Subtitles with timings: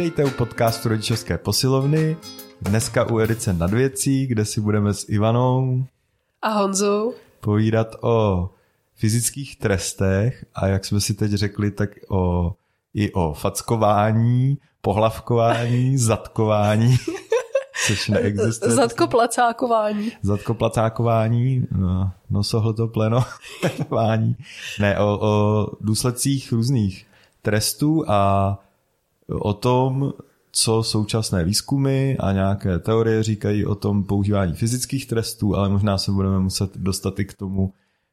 [0.00, 2.16] Vítejte u podcastu Rodičovské posilovny.
[2.60, 5.84] Dneska u Edice nad věcí, kde si budeme s Ivanou
[6.42, 8.50] a Honzou povídat o
[8.94, 12.52] fyzických trestech a jak jsme si teď řekli, tak o,
[12.94, 16.96] i o fackování, pohlavkování, zatkování,
[17.86, 18.74] což neexistuje.
[18.74, 20.12] Zadkoplacákování.
[20.22, 23.24] Zadkoplacákování, no, nosohltopleno,
[24.80, 27.06] ne, o, o důsledcích různých
[27.42, 28.58] trestů a
[29.30, 30.12] o tom,
[30.52, 36.12] co současné výzkumy a nějaké teorie říkají o tom používání fyzických trestů, ale možná se
[36.12, 37.72] budeme muset dostat i k tomu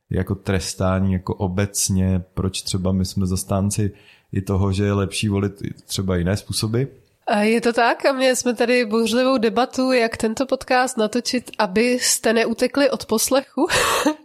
[0.10, 3.92] jako trestání, jako obecně, proč třeba my jsme zastánci
[4.32, 5.54] i toho, že je lepší volit
[5.86, 6.84] třeba jiné způsoby.
[7.36, 12.90] Je to tak a měli jsme tady bouřlivou debatu, jak tento podcast natočit, abyste neutekli
[12.90, 13.68] od poslechu.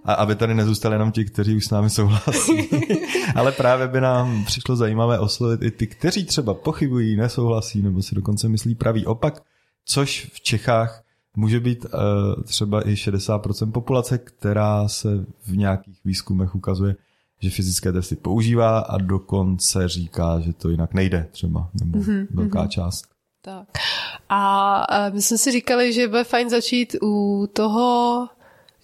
[0.04, 2.68] A aby tady nezůstali jenom ti, kteří už s námi souhlasí.
[3.34, 8.14] Ale právě by nám přišlo zajímavé oslovit i ty, kteří třeba pochybují, nesouhlasí nebo si
[8.14, 9.42] dokonce myslí pravý opak,
[9.84, 11.02] což v Čechách
[11.36, 15.08] může být uh, třeba i 60% populace, která se
[15.46, 16.94] v nějakých výzkumech ukazuje,
[17.42, 22.66] že fyzické testy používá a dokonce říká, že to jinak nejde třeba, nebo mm-hmm, velká
[22.66, 23.04] část.
[23.44, 23.68] Tak.
[24.28, 28.28] A, my jsme si říkali, že bude fajn začít u toho,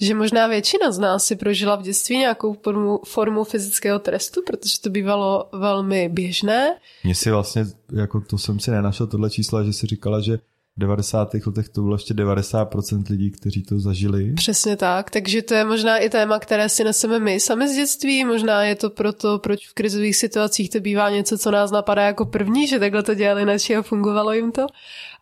[0.01, 4.81] že možná většina z nás si prožila v dětství nějakou formu, formu fyzického trestu, protože
[4.81, 6.77] to bývalo velmi běžné.
[7.05, 10.39] Mně si vlastně, jako to jsem si nenašel tohle číslo, že si říkala, že
[10.79, 11.34] 90.
[11.47, 14.33] letech to bylo ještě 90% lidí, kteří to zažili.
[14.33, 18.25] Přesně tak, takže to je možná i téma, které si neseme my sami z dětství,
[18.25, 22.27] možná je to proto, proč v krizových situacích to bývá něco, co nás napadá jako
[22.27, 24.67] první, že takhle to dělali naši a fungovalo jim to.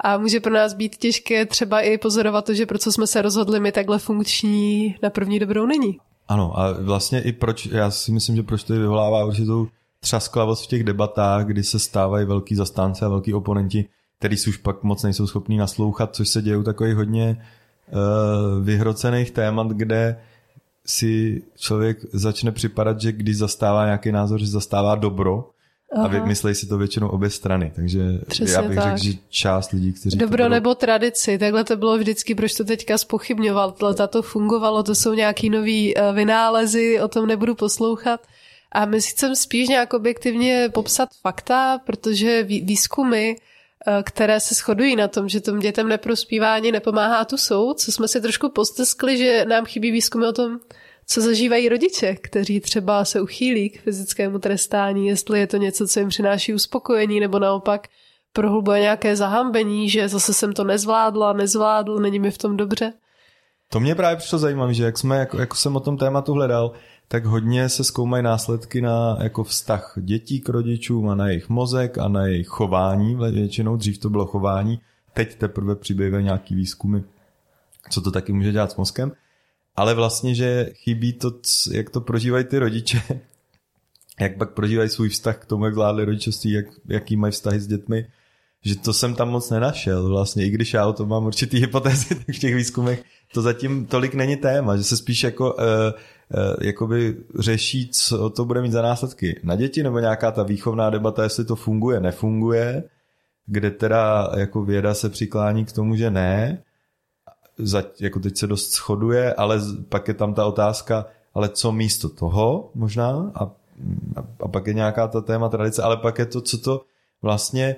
[0.01, 3.23] A může pro nás být těžké třeba i pozorovat to, že pro co jsme se
[3.23, 5.99] rozhodli, my takhle funkční na první dobrou není.
[6.29, 9.67] Ano a vlastně i proč, já si myslím, že proč to vyvolává určitou
[10.01, 13.87] třasklavost v těch debatách, kdy se stávají velký zastánce a velký oponenti
[14.19, 17.37] který si už pak moc nejsou schopní naslouchat, což se děje u takových hodně
[17.93, 20.21] uh, vyhrocených témat, kde
[20.87, 25.51] si člověk začne připadat, že když zastává nějaký názor, že zastává dobro,
[25.97, 26.09] Aha.
[26.09, 29.93] a myslí si to většinou obě strany, takže Přesně já bych řekl, že část lidí,
[29.93, 30.19] kteří...
[30.19, 30.49] Dobro budou...
[30.49, 33.75] nebo tradici, takhle to bylo vždycky, proč to teďka spochybňoval,
[34.09, 38.21] to fungovalo, to jsou nějaký nový eh, vynálezy, o tom nebudu poslouchat.
[38.73, 43.56] A my si chceme spíš nějak objektivně popsat fakta, protože výzkumy Eh,
[44.03, 48.09] které se shodují na tom, že tom dětem neprospívá ani nepomáhá tu soud, co jsme
[48.09, 50.59] si trošku posteskli, že nám chybí výzkumy o tom,
[51.07, 56.01] co zažívají rodiče, kteří třeba se uchýlí k fyzickému trestání, jestli je to něco, co
[56.01, 57.89] jim přináší uspokojení, nebo naopak
[58.33, 62.93] prohlubuje nějaké zahambení, že zase jsem to nezvládla, nezvládl, není mi v tom dobře.
[63.73, 66.73] To mě právě přišlo zajímavé, že jak, jsme, jako, jako jsem o tom tématu hledal,
[67.09, 71.99] tak hodně se zkoumají následky na jako vztah dětí k rodičům a na jejich mozek
[71.99, 73.17] a na jejich chování.
[73.17, 74.81] Většinou dřív to bylo chování,
[75.15, 77.01] teď teprve přibývají nějaký výzkumy,
[77.91, 79.13] co to taky může dělat s mozkem.
[79.77, 81.33] Ale vlastně, že chybí to,
[81.73, 83.03] jak to prožívají ty rodiče,
[84.21, 87.67] jak pak prožívají svůj vztah k tomu, jak zvládli rodičovství, jak, jaký mají vztahy s
[87.67, 88.07] dětmi,
[88.65, 92.15] že to jsem tam moc nenašel vlastně, i když já o tom mám určitý hypotézy,
[92.33, 95.63] v těch výzkumech to zatím tolik není téma, že se spíš jako uh,
[96.61, 99.41] jakoby řeší, co to bude mít za následky.
[99.45, 102.85] Na děti, nebo nějaká ta výchovná debata, jestli to funguje, nefunguje,
[103.47, 106.63] kde teda jako věda se přiklání k tomu, že ne,
[107.59, 112.09] za, jako teď se dost shoduje, ale pak je tam ta otázka, ale co místo
[112.09, 113.33] toho možná?
[113.35, 113.51] A,
[114.43, 116.85] a, pak je nějaká ta téma tradice, ale pak je to, co to
[117.23, 117.77] vlastně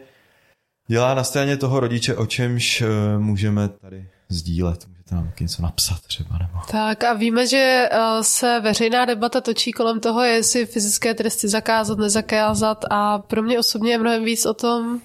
[0.86, 4.97] dělá na straně toho rodiče, o čemž uh, můžeme tady sdílet.
[5.12, 6.38] Nám něco napsat třeba.
[6.38, 6.58] Nebo...
[6.70, 11.98] Tak a víme, že uh, se veřejná debata točí kolem toho, jestli fyzické tresty zakázat,
[11.98, 15.00] nezakázat a pro mě osobně je mnohem víc o tom,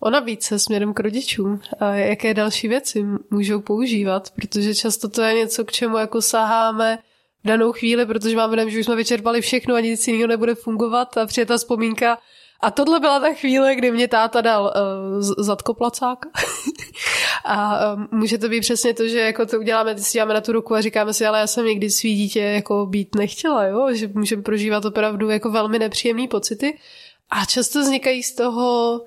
[0.00, 5.34] o nabídce směrem k rodičům a jaké další věci můžou používat, protože často to je
[5.34, 6.98] něco, k čemu jako saháme
[7.44, 10.54] v danou chvíli, protože máme dojem, že už jsme vyčerpali všechno a nic jiného nebude
[10.54, 12.18] fungovat a přijde ta vzpomínka,
[12.60, 16.18] a tohle byla ta chvíle, kdy mě táta dal uh, zadkoplacák.
[17.48, 20.40] a um, může to být přesně to, že jako to uděláme, ty si děláme na
[20.40, 23.88] tu ruku a říkáme si, ale já jsem někdy svý dítě jako být nechtěla, jo?
[23.92, 26.78] že můžeme prožívat opravdu jako velmi nepříjemné pocity.
[27.30, 29.00] A často vznikají z toho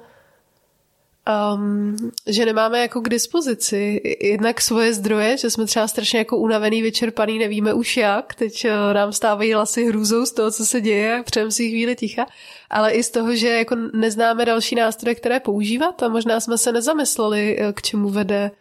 [1.55, 1.95] um,
[2.27, 7.39] že nemáme jako k dispozici jednak svoje zdroje, že jsme třeba strašně jako unavený, vyčerpaný,
[7.39, 11.51] nevíme už jak, teď uh, nám stávají lasy hrůzou z toho, co se děje, přejem
[11.51, 12.25] si chvíli ticha,
[12.69, 16.71] ale i z toho, že jako neznáme další nástroje, které používat a možná jsme se
[16.71, 18.51] nezamysleli, uh, k čemu vede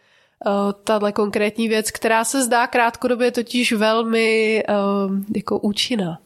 [0.47, 0.53] uh,
[0.85, 6.19] tahle konkrétní věc, která se zdá krátkodobě totiž velmi uh, jako účinná.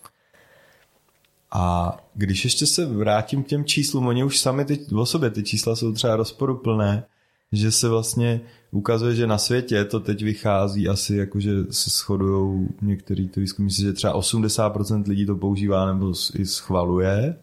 [1.54, 5.42] A když ještě se vrátím k těm číslům, oni už sami ty, o sobě ty
[5.42, 7.04] čísla jsou třeba rozporuplné,
[7.52, 8.40] že se vlastně
[8.70, 13.86] ukazuje, že na světě to teď vychází asi jako, že se shodují některý výzkum, myslím,
[13.86, 17.36] že třeba 80% lidí to používá nebo i schvaluje,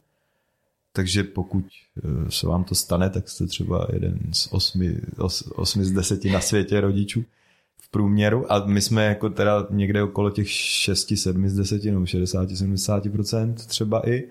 [0.94, 1.66] takže pokud
[1.98, 6.32] eh, se vám to stane, tak jste třeba jeden z osmi, os, osmi z deseti
[6.32, 7.24] na světě rodičů
[7.92, 12.50] průměru a my jsme jako teda někde okolo těch 6, 7 z 10 nebo 60,
[12.50, 14.24] 70% třeba i,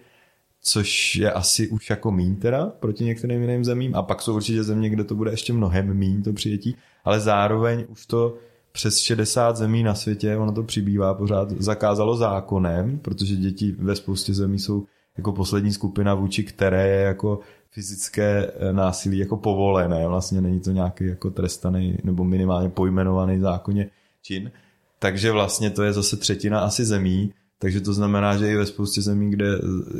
[0.62, 3.94] což je asi už jako míň teda proti některým jiným zemím.
[3.94, 7.84] A pak jsou určitě země, kde to bude ještě mnohem míň to přijetí, ale zároveň
[7.88, 8.36] už to
[8.72, 14.34] přes 60 zemí na světě, ono to přibývá pořád, zakázalo zákonem, protože děti ve spoustě
[14.34, 14.86] zemí jsou
[15.16, 17.40] jako poslední skupina, vůči které je jako
[17.70, 20.06] fyzické eh, násilí jako povolené.
[20.06, 23.90] Vlastně není to nějaký jako trestaný nebo minimálně pojmenovaný zákonně
[24.22, 24.50] čin.
[24.98, 29.02] Takže vlastně to je zase třetina asi zemí, takže to znamená, že i ve spoustě
[29.02, 29.46] zemí, kde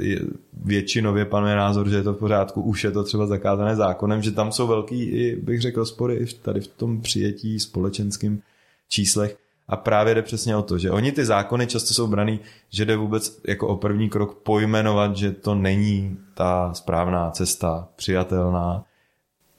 [0.01, 0.21] je
[0.65, 4.31] většinově panuje názor, že je to v pořádku, už je to třeba zakázané zákonem, že
[4.31, 8.43] tam jsou velký, i bych řekl, spory i tady v tom přijetí společenským
[8.89, 9.37] číslech.
[9.71, 12.97] A právě jde přesně o to, že oni ty zákony často jsou braný, že jde
[12.97, 18.85] vůbec jako o první krok pojmenovat, že to není ta správná cesta, přijatelná.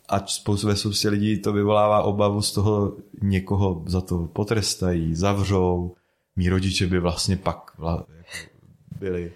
[0.09, 5.95] A spoustu ve spoustě lidí to vyvolává obavu z toho, někoho za to potrestají, zavřou.
[6.35, 8.05] Mí rodiče by vlastně pak jako
[8.99, 9.31] byli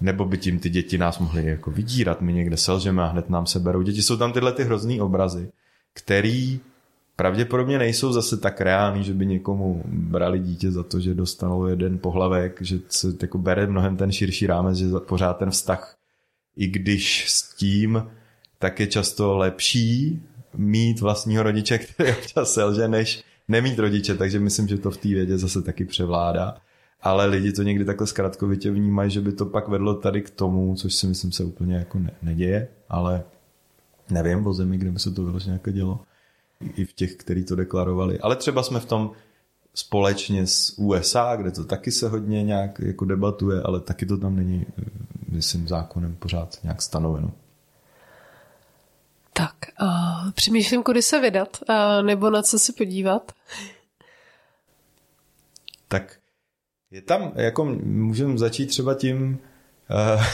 [0.00, 3.46] nebo by tím ty děti nás mohly jako vydírat, my někde selžeme a hned nám
[3.46, 4.02] se berou děti.
[4.02, 5.52] Jsou tam tyhle ty hrozný obrazy,
[5.94, 6.60] který
[7.16, 11.98] pravděpodobně nejsou zase tak reální, že by někomu brali dítě za to, že dostanou jeden
[11.98, 15.96] pohlavek, že se jako bere mnohem ten širší rámec, že pořád ten vztah,
[16.56, 18.06] i když s tím,
[18.58, 20.22] tak je často lepší
[20.56, 25.08] mít vlastního rodiče, který občas selže, než nemít rodiče, takže myslím, že to v té
[25.08, 26.56] vědě zase taky převládá.
[27.00, 30.74] Ale lidi to někdy takhle zkratkovitě vnímají, že by to pak vedlo tady k tomu,
[30.74, 33.24] což si myslím se úplně jako ne- neděje, ale
[34.10, 36.00] nevím o zemi, kde by se to vyloženě jako dělo
[36.60, 38.20] i v těch, kteří to deklarovali.
[38.20, 39.10] Ale třeba jsme v tom
[39.74, 44.36] společně s USA, kde to taky se hodně nějak jako debatuje, ale taky to tam
[44.36, 44.66] není,
[45.28, 47.32] myslím, zákonem pořád nějak stanoveno.
[49.32, 53.32] Tak, uh, přemýšlím, kudy se vydat, uh, nebo na co se podívat.
[55.88, 56.18] Tak
[56.90, 59.38] je tam, jako můžeme začít třeba tím,
[60.16, 60.24] uh,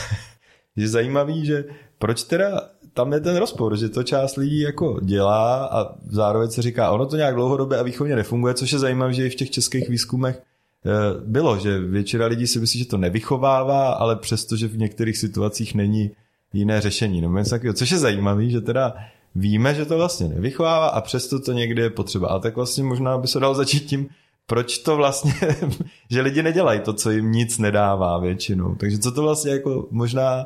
[0.77, 1.65] že zajímavý, že
[1.97, 6.61] proč teda tam je ten rozpor, že to část lidí jako dělá a zároveň se
[6.61, 9.51] říká, ono to nějak dlouhodobě a výchovně nefunguje, což je zajímavé, že i v těch
[9.51, 10.89] českých výzkumech eh,
[11.25, 15.75] bylo, že většina lidí si myslí, že to nevychovává, ale přesto, že v některých situacích
[15.75, 16.11] není
[16.53, 17.21] jiné řešení.
[17.21, 18.93] Nebo něco což je zajímavé, že teda
[19.35, 22.27] víme, že to vlastně nevychovává a přesto to někdy je potřeba.
[22.27, 24.07] A tak vlastně možná by se dalo začít tím,
[24.47, 25.33] proč to vlastně,
[26.09, 28.75] že lidi nedělají to, co jim nic nedává většinou.
[28.75, 30.45] Takže co to vlastně jako možná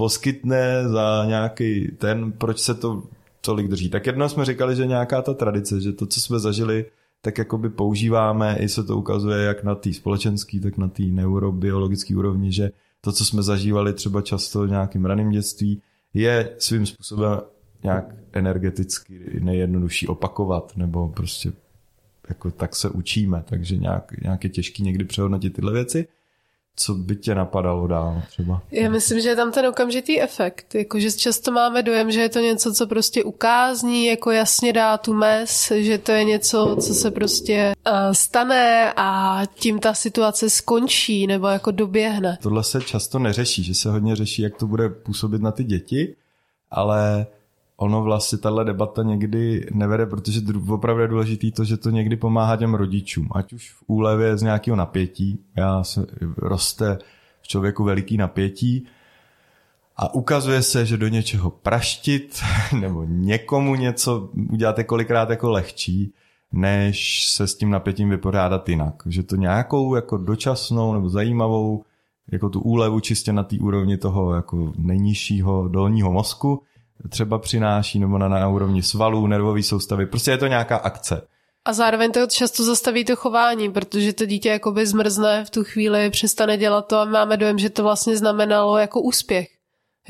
[0.00, 3.02] poskytne za nějaký ten, proč se to
[3.40, 3.90] tolik drží.
[3.90, 6.84] Tak jedno jsme říkali, že nějaká ta tradice, že to, co jsme zažili,
[7.20, 12.16] tak jakoby používáme, i se to ukazuje jak na té společenské, tak na té neurobiologické
[12.16, 12.70] úrovni, že
[13.00, 15.82] to, co jsme zažívali třeba často v nějakým raném dětství,
[16.14, 17.40] je svým způsobem
[17.82, 21.52] nějak energeticky nejjednodušší opakovat, nebo prostě
[22.28, 26.08] jako tak se učíme, takže nějak, nějak je těžký někdy přehodnotit tyhle věci
[26.76, 28.62] co by tě napadalo dál třeba?
[28.70, 30.74] Já myslím, že je tam ten okamžitý efekt.
[30.74, 35.14] Jakože často máme dojem, že je to něco, co prostě ukázní, jako jasně dá tu
[35.14, 41.26] mes, že to je něco, co se prostě uh, stane a tím ta situace skončí
[41.26, 42.38] nebo jako doběhne.
[42.42, 46.16] Tohle se často neřeší, že se hodně řeší, jak to bude působit na ty děti,
[46.70, 47.26] ale
[47.80, 52.56] ono vlastně tahle debata někdy nevede, protože opravdu je důležitý to, že to někdy pomáhá
[52.56, 56.06] těm rodičům, ať už v úlevě z nějakého napětí, já se,
[56.36, 56.98] roste
[57.42, 58.86] v člověku veliký napětí
[59.96, 62.40] a ukazuje se, že do něčeho praštit
[62.80, 66.12] nebo někomu něco uděláte kolikrát jako lehčí,
[66.52, 69.02] než se s tím napětím vypořádat jinak.
[69.06, 71.84] Že to nějakou jako dočasnou nebo zajímavou
[72.32, 76.62] jako tu úlevu čistě na té úrovni toho jako nejnižšího dolního mozku
[77.08, 80.06] třeba přináší, nebo na, na úrovni svalů, nervové soustavy.
[80.06, 81.22] Prostě je to nějaká akce.
[81.64, 86.10] A zároveň to často zastaví to chování, protože to dítě jakoby zmrzne v tu chvíli,
[86.10, 89.48] přestane dělat to a máme dojem, že to vlastně znamenalo jako úspěch.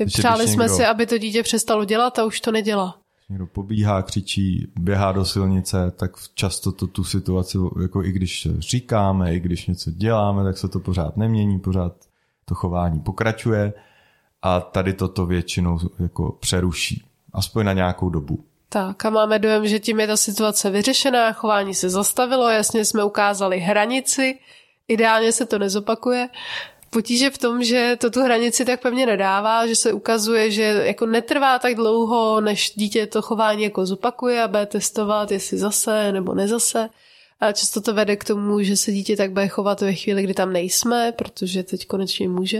[0.05, 2.95] Přáli jsme někdo, si, aby to dítě přestalo dělat a už to nedělá.
[3.29, 9.35] Někdo pobíhá, křičí, běhá do silnice, tak často to tu situaci, jako i když říkáme,
[9.35, 11.93] i když něco děláme, tak se to pořád nemění, pořád
[12.45, 13.73] to chování pokračuje
[14.41, 17.03] a tady toto většinou jako přeruší.
[17.33, 18.43] Aspoň na nějakou dobu.
[18.69, 23.03] Tak a máme dojem, že tím je ta situace vyřešená, chování se zastavilo, jasně jsme
[23.03, 24.39] ukázali hranici,
[24.87, 26.29] ideálně se to nezopakuje
[26.91, 31.05] potíže v tom, že to tu hranici tak pevně nedává, že se ukazuje, že jako
[31.05, 36.33] netrvá tak dlouho, než dítě to chování jako zopakuje a bude testovat, jestli zase nebo
[36.33, 36.89] nezase.
[37.39, 40.33] A často to vede k tomu, že se dítě tak bude chovat ve chvíli, kdy
[40.33, 42.59] tam nejsme, protože teď konečně může.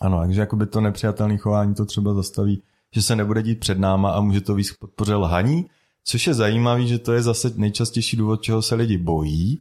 [0.00, 2.62] Ano, takže jakoby to nepřijatelné chování to třeba zastaví,
[2.94, 5.66] že se nebude dít před náma a může to víc podpoře lhaní,
[6.04, 9.60] což je zajímavé, že to je zase nejčastější důvod, čeho se lidi bojí,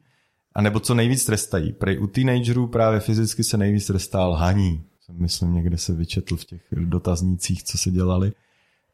[0.56, 1.74] a nebo co nejvíc trestají.
[1.74, 4.84] Prej u teenagerů právě fyzicky se nejvíc trestá lhaní.
[5.12, 8.32] Myslím, někde se vyčetl v těch dotaznících, co se dělali.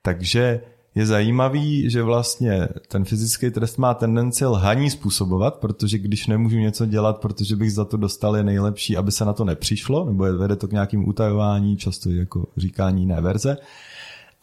[0.01, 0.61] Takže
[0.95, 6.85] je zajímavý, že vlastně ten fyzický trest má tendenci lhaní způsobovat, protože když nemůžu něco
[6.85, 10.55] dělat, protože bych za to dostal, je nejlepší, aby se na to nepřišlo, nebo vede
[10.55, 13.57] to k nějakým utajování, často jako říkání jiné verze.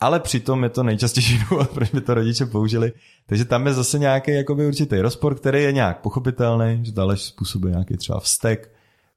[0.00, 2.92] Ale přitom je to nejčastější důvod, proč by to rodiče použili.
[3.26, 7.70] Takže tam je zase nějaký jakoby určitý rozpor, který je nějak pochopitelný, že dále způsobuje
[7.70, 8.72] nějaký třeba vztek,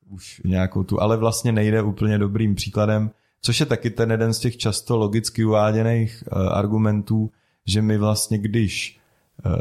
[0.10, 3.12] už nějakou tu, ale vlastně nejde úplně dobrým příkladem,
[3.46, 7.32] což je taky ten jeden z těch často logicky uváděných uh, argumentů,
[7.68, 9.00] že my vlastně když
[9.46, 9.54] uh,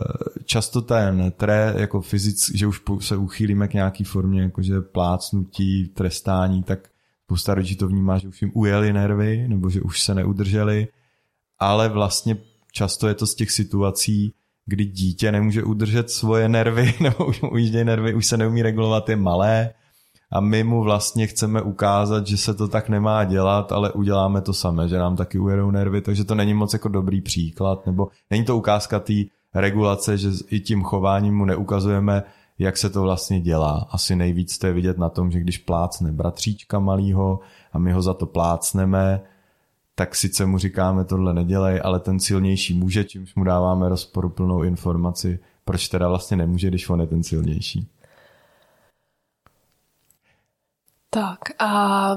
[0.45, 6.63] často ten tré jako fyzic, že už se uchýlíme k nějaký formě, jakože plácnutí, trestání,
[6.63, 6.89] tak
[7.25, 10.89] spousta rodičů to vnímá, že už jim ujeli nervy, nebo že už se neudrželi,
[11.59, 12.37] ale vlastně
[12.73, 14.35] často je to z těch situací,
[14.67, 19.09] kdy dítě nemůže udržet svoje nervy, nebo už mu ujíždějí nervy, už se neumí regulovat,
[19.09, 19.71] je malé,
[20.33, 24.53] a my mu vlastně chceme ukázat, že se to tak nemá dělat, ale uděláme to
[24.53, 28.45] samé, že nám taky ujedou nervy, takže to není moc jako dobrý příklad, nebo není
[28.45, 29.15] to ukázka té
[29.55, 32.23] regulace, že i tím chováním mu neukazujeme,
[32.59, 33.87] jak se to vlastně dělá.
[33.91, 37.41] Asi nejvíc to je vidět na tom, že když plácne bratříčka malýho
[37.73, 39.21] a my ho za to plácneme,
[39.95, 45.39] tak sice mu říkáme tohle nedělej, ale ten silnější může, čímž mu dáváme rozporuplnou informaci,
[45.65, 47.89] proč teda vlastně nemůže, když on je ten silnější.
[51.15, 52.17] Tak a...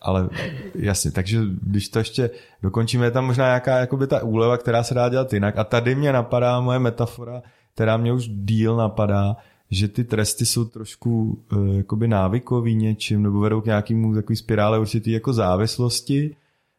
[0.00, 0.28] Ale
[0.74, 2.30] jasně, takže když to ještě
[2.62, 5.58] dokončíme, je tam možná nějaká jakoby ta úleva, která se dá dělat jinak.
[5.58, 7.42] A tady mě napadá moje metafora,
[7.74, 9.36] která mě už díl napadá,
[9.70, 14.78] že ty tresty jsou trošku uh, jakoby návykový něčím, nebo vedou k nějakému takový spirále
[14.78, 16.36] určitý jako závislosti,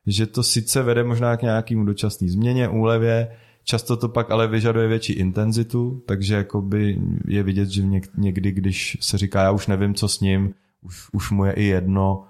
[0.08, 4.88] že to sice vede možná k nějakému dočasné změně, úlevě, Často to pak ale vyžaduje
[4.88, 7.84] větší intenzitu, takže jakoby je vidět, že
[8.18, 11.64] někdy, když se říká, já už nevím, co s ním, už, už mu je i
[11.64, 12.24] jedno,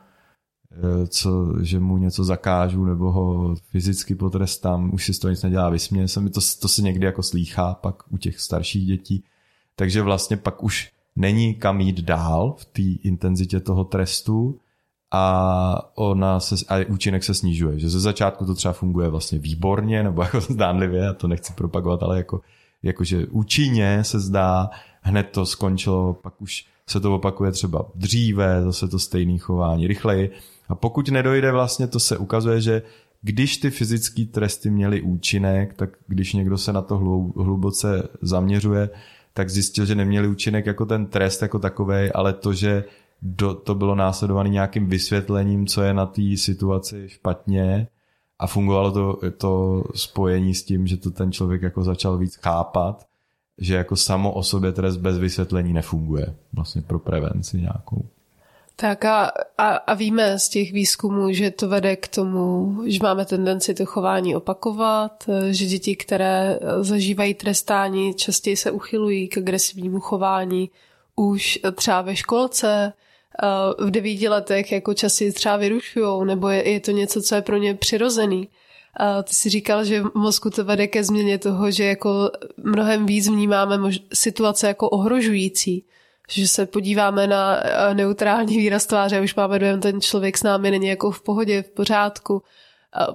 [0.72, 5.44] eh, co, že mu něco zakážu nebo ho fyzicky potrestám, už si z toho nic
[5.44, 9.24] nedělá, vysměje se mi, to, to se někdy jako slýchá pak u těch starších dětí,
[9.76, 14.60] takže vlastně pak už není kam jít dál v té intenzitě toho trestu
[15.16, 17.80] a, ona se, a účinek se snižuje.
[17.80, 22.04] Že ze začátku to třeba funguje vlastně výborně, nebo jako zdánlivě, já to nechci propagovat,
[22.04, 22.42] ale jako,
[22.84, 24.70] jakože účinně se zdá,
[25.02, 30.32] hned to skončilo, pak už se to opakuje třeba dříve, zase to stejné chování, rychleji.
[30.70, 32.82] A pokud nedojde vlastně, to se ukazuje, že
[33.22, 36.98] když ty fyzické tresty měly účinek, tak když někdo se na to
[37.36, 38.90] hluboce zaměřuje,
[39.34, 42.84] tak zjistil, že neměli účinek jako ten trest jako takový, ale to, že
[43.26, 47.88] do, to bylo následované nějakým vysvětlením, co je na té situaci špatně
[48.40, 53.06] a fungovalo to, to spojení s tím, že to ten člověk jako začal víc chápat,
[53.58, 58.06] že jako samo o sobě trest bez vysvětlení nefunguje vlastně pro prevenci nějakou.
[58.76, 63.26] Tak a, a, a víme z těch výzkumů, že to vede k tomu, že máme
[63.26, 70.70] tendenci to chování opakovat, že děti, které zažívají trestání, častěji se uchylují k agresivnímu chování
[71.16, 72.94] už třeba ve školce,
[73.80, 77.58] v devíti letech jako časy třeba vyrušujou, nebo je, je to něco, co je pro
[77.58, 78.50] ně přirozený.
[78.98, 83.06] A ty si říkal, že v mozku to vede ke změně toho, že jako mnohem
[83.06, 85.86] víc vnímáme mož- situace jako ohrožující.
[86.30, 87.64] Že se podíváme na
[87.94, 91.70] neutrální výraz tváře už máme dojem, ten člověk s námi není jako v pohodě, v
[91.70, 92.44] pořádku.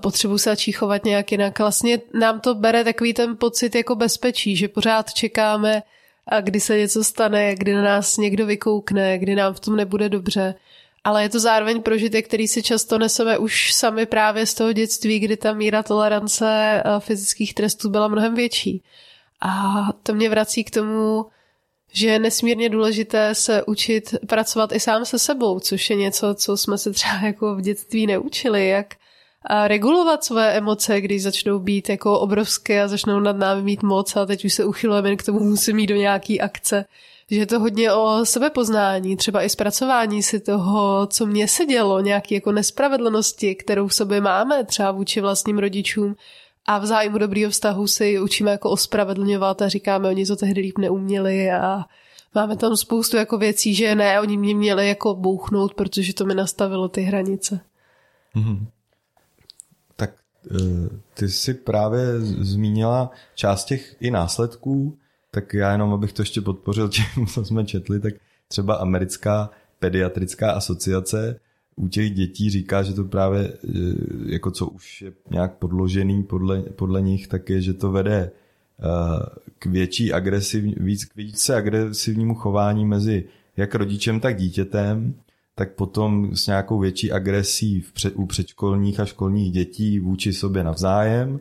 [0.02, 1.58] Potřebuji se začít chovat nějak jinak.
[1.58, 5.82] Vlastně nám to bere takový ten pocit jako bezpečí, že pořád čekáme,
[6.26, 10.08] a kdy se něco stane, kdy na nás někdo vykoukne, kdy nám v tom nebude
[10.08, 10.54] dobře.
[11.04, 15.18] Ale je to zároveň prožitek, který si často neseme už sami právě z toho dětství,
[15.18, 18.82] kdy ta míra tolerance eh, fyzických trestů byla mnohem větší.
[19.40, 21.26] A to mě vrací k tomu,
[21.92, 26.56] že je nesmírně důležité se učit pracovat i sám se sebou, což je něco, co
[26.56, 28.94] jsme se třeba jako v dětství neučili, jak
[29.46, 34.16] a regulovat své emoce, když začnou být jako obrovské a začnou nad námi mít moc
[34.16, 36.84] a teď už se uchylujeme jen k tomu musím mít do nějaký akce.
[37.30, 42.00] Že je to hodně o sebepoznání, třeba i zpracování si toho, co mě se dělo,
[42.00, 46.16] nějaké jako nespravedlnosti, kterou v sobě máme třeba vůči vlastním rodičům
[46.66, 50.78] a v zájmu dobrýho vztahu si učíme jako ospravedlňovat a říkáme, oni to tehdy líp
[50.78, 51.84] neuměli a
[52.34, 56.34] máme tam spoustu jako věcí, že ne, oni mě měli jako bouchnout, protože to mi
[56.34, 57.60] nastavilo ty hranice.
[58.36, 58.66] Mm-hmm.
[60.46, 64.98] Eh, ty jsi právě zmínila část těch i následků,
[65.30, 68.14] tak já jenom, abych to ještě podpořil tím, co jsme četli, tak
[68.48, 71.40] třeba americká pediatrická asociace
[71.76, 73.52] u těch dětí říká, že to právě, e,
[74.26, 78.30] jako co už je nějak podložený podle, podle nich, tak je, že to vede e,
[79.58, 83.24] k větší agresiv, víc, k více agresivnímu chování mezi
[83.56, 85.14] jak rodičem, tak dítětem,
[85.54, 90.64] tak potom s nějakou větší agresí v před, u předškolních a školních dětí vůči sobě
[90.64, 91.36] navzájem.
[91.36, 91.40] E,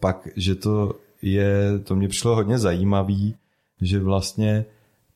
[0.00, 3.34] pak, že to je, to mě přišlo hodně zajímavý,
[3.80, 4.64] že vlastně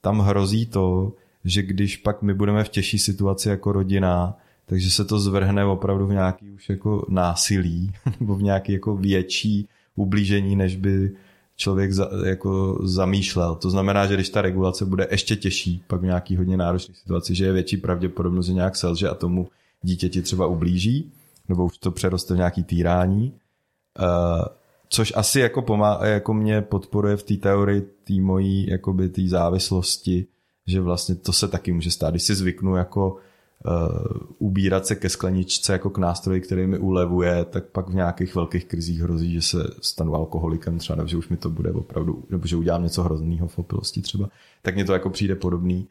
[0.01, 1.13] tam hrozí to,
[1.45, 6.07] že když pak my budeme v těžší situaci jako rodina, takže se to zvrhne opravdu
[6.07, 11.11] v nějaký už jako násilí nebo v nějaký jako větší ublížení, než by
[11.63, 13.55] člověk za, jako zamýšlel.
[13.55, 17.35] To znamená, že když ta regulace bude ještě těžší, pak v nějaký hodně náročné situaci,
[17.35, 19.49] že je větší pravděpodobnost, že nějak selže a tomu
[19.83, 21.13] dítěti třeba ublíží,
[21.49, 23.33] nebo už to přeroste v nějaký týrání.
[23.99, 24.45] Uh,
[24.89, 30.27] což asi jako, pomá, jako mě podporuje v té teorii té mojí jakoby té závislosti,
[30.67, 32.11] že vlastně to se taky může stát.
[32.11, 33.17] Když si zvyknu jako
[34.39, 38.65] ubírat se ke skleničce jako k nástroji, který mi ulevuje, tak pak v nějakých velkých
[38.65, 42.47] krizích hrozí, že se stanu alkoholikem třeba, nebo že už mi to bude opravdu, nebo
[42.47, 44.29] že udělám něco hrozného v opilosti třeba.
[44.63, 45.89] Tak mně to jako přijde podobný.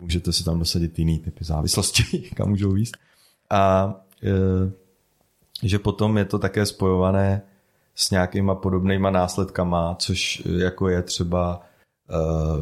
[0.00, 2.96] Můžete si tam dosadit jiný typy závislosti, kam můžou výst.
[3.50, 3.86] A
[4.22, 4.70] uh,
[5.62, 7.42] že potom je to také spojované
[7.94, 11.60] s nějakýma podobnýma následkama, což jako je třeba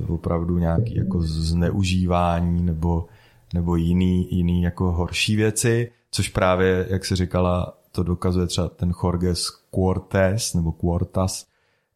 [0.04, 3.06] uh, opravdu nějaký jako zneužívání nebo,
[3.54, 8.92] nebo jiný, jiný jako horší věci, což právě, jak se říkala, to dokazuje třeba ten
[9.02, 11.46] Jorges Quartes nebo Quartas,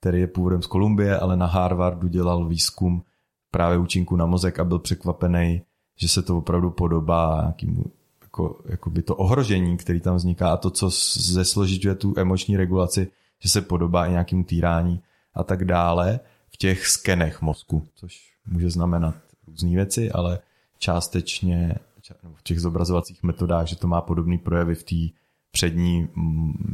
[0.01, 3.03] který je původem z Kolumbie, ale na Harvardu dělal výzkum
[3.51, 5.63] právě účinku na mozek a byl překvapený,
[5.97, 7.85] že se to opravdu podobá nějakému
[8.23, 13.09] jako, jako by to ohrožení, který tam vzniká a to, co zesložituje tu emoční regulaci,
[13.41, 15.01] že se podobá i nějakému týrání
[15.35, 19.15] a tak dále v těch skenech mozku, což může znamenat
[19.47, 20.39] různé věci, ale
[20.79, 21.75] částečně
[22.35, 25.19] v těch zobrazovacích metodách, že to má podobný projevy v té
[25.51, 26.09] přední,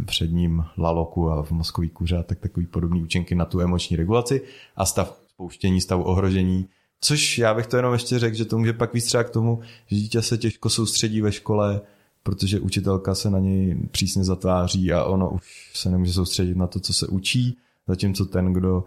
[0.07, 4.43] předním laloku a v mozkový kůře, tak takový podobný účinky na tu emoční regulaci
[4.77, 6.69] a stav spouštění, stavu ohrožení,
[7.01, 9.61] což já bych to jenom ještě řekl, že to může pak víc třeba k tomu,
[9.87, 11.81] že dítě se těžko soustředí ve škole,
[12.23, 16.81] protože učitelka se na něj přísně zatváří a ono už se nemůže soustředit na to,
[16.81, 18.85] co se učí, zatímco ten, kdo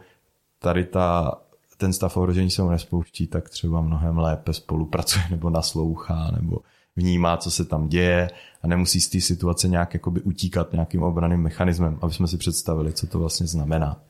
[0.60, 1.38] tady ta,
[1.78, 6.60] ten stav ohrožení se mu nespouští, tak třeba mnohem lépe spolupracuje nebo naslouchá nebo
[6.96, 8.30] vnímá, co se tam děje
[8.62, 12.94] a nemusí z té situace nějak jakoby utíkat nějakým obraným mechanismem, aby jsme si představili,
[12.94, 14.02] co to vlastně znamená.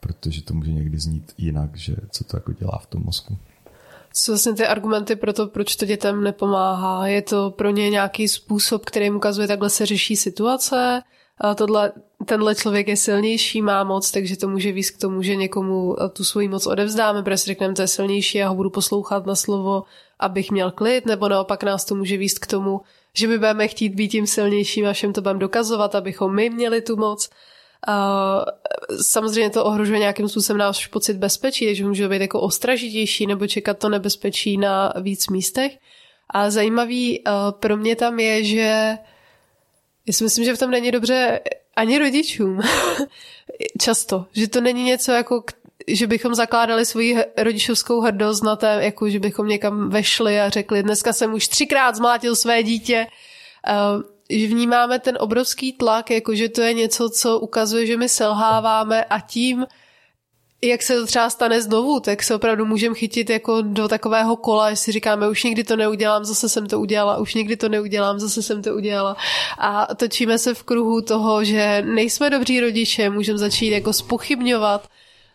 [0.00, 3.38] Protože to může někdy znít jinak, že co to jako dělá v tom mozku.
[4.12, 7.06] Co vlastně ty argumenty pro to, proč to dětem nepomáhá?
[7.06, 11.02] Je to pro ně nějaký způsob, který jim ukazuje, takhle se řeší situace?
[11.38, 11.92] A tohle,
[12.32, 16.24] tenhle člověk je silnější, má moc, takže to může víc k tomu, že někomu tu
[16.24, 19.82] svoji moc odevzdáme, protože řekneme, to je silnější, já ho budu poslouchat na slovo,
[20.18, 22.80] abych měl klid, nebo naopak nás to může víc k tomu,
[23.14, 26.80] že my budeme chtít být tím silnějším a všem to budeme dokazovat, abychom my měli
[26.80, 27.30] tu moc.
[27.88, 28.44] Uh,
[29.02, 33.78] samozřejmě to ohrožuje nějakým způsobem náš pocit bezpečí, takže může být jako ostražitější nebo čekat
[33.78, 35.78] to nebezpečí na víc místech.
[36.30, 38.98] A zajímavý uh, pro mě tam je, že
[40.06, 41.40] já si myslím, že v tom není dobře
[41.76, 42.60] ani rodičům.
[43.80, 44.26] Často.
[44.32, 45.44] Že to není něco jako,
[45.86, 50.82] že bychom zakládali svoji rodičovskou hrdost na té, jako že bychom někam vešli a řekli,
[50.82, 53.06] dneska jsem už třikrát zmlátil své dítě.
[53.68, 58.08] Uh, že vnímáme ten obrovský tlak, jako že to je něco, co ukazuje, že my
[58.08, 59.66] selháváme a tím,
[60.64, 64.70] jak se to třeba stane znovu, tak se opravdu můžeme chytit jako do takového kola,
[64.70, 68.20] že si říkáme, už nikdy to neudělám, zase jsem to udělala, už nikdy to neudělám,
[68.20, 69.16] zase jsem to udělala.
[69.58, 74.88] A točíme se v kruhu toho, že nejsme dobří rodiče, můžeme začít jako spochybňovat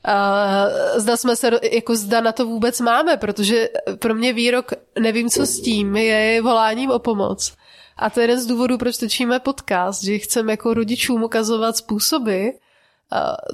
[0.07, 5.29] Uh, zda jsme se, jako zda na to vůbec máme, protože pro mě výrok nevím,
[5.29, 7.53] co s tím, je voláním o pomoc.
[7.97, 12.47] A to je jeden z důvodů, proč točíme podcast, že chceme jako rodičům ukazovat způsoby,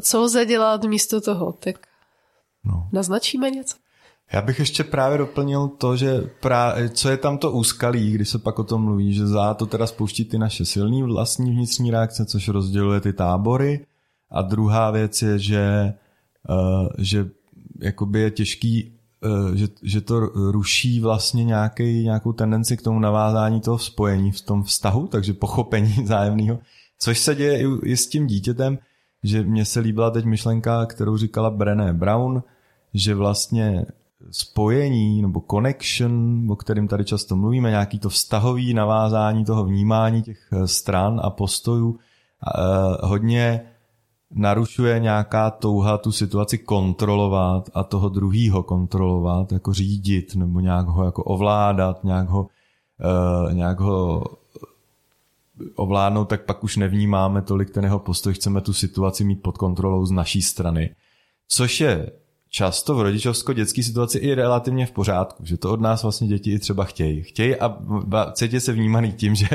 [0.01, 1.51] co lze dělat místo toho.
[1.51, 1.75] Tak
[2.63, 2.89] no.
[2.91, 3.77] naznačíme něco?
[4.33, 8.39] Já bych ještě právě doplnil to, že právě, co je tam to úskalí, když se
[8.39, 12.25] pak o tom mluví, že za to teda spouští ty naše silné vlastní vnitřní reakce,
[12.25, 13.85] což rozděluje ty tábory.
[14.31, 15.93] A druhá věc je, že,
[16.49, 17.29] uh, že
[17.79, 23.61] jakoby je těžký Eh, že, že to ruší vlastně nějaký, nějakou tendenci k tomu navázání
[23.61, 26.59] toho spojení v tom vztahu, takže pochopení zájemného.
[26.99, 28.77] Což se děje i, i s tím dítětem,
[29.23, 32.43] že mně se líbila teď myšlenka, kterou říkala Brené Brown,
[32.93, 33.86] že vlastně
[34.31, 40.39] spojení nebo connection, o kterým tady často mluvíme, nějaký to vztahový navázání toho vnímání těch
[40.51, 43.62] eh, stran a postojů, eh, hodně
[44.36, 51.05] narušuje nějaká touha tu situaci kontrolovat a toho druhýho kontrolovat, jako řídit nebo nějak ho
[51.05, 54.23] jako ovládat, nějak ho, uh, nějak ho
[55.76, 60.06] ovládnout, tak pak už nevnímáme tolik ten jeho postoj, chceme tu situaci mít pod kontrolou
[60.06, 60.95] z naší strany.
[61.47, 62.12] Což je
[62.49, 66.60] často v rodičovsko-dětské situaci i relativně v pořádku, že to od nás vlastně děti i
[66.60, 67.23] třeba chtějí.
[67.23, 67.78] Chtějí a
[68.32, 69.47] cítí se vnímaný tím, že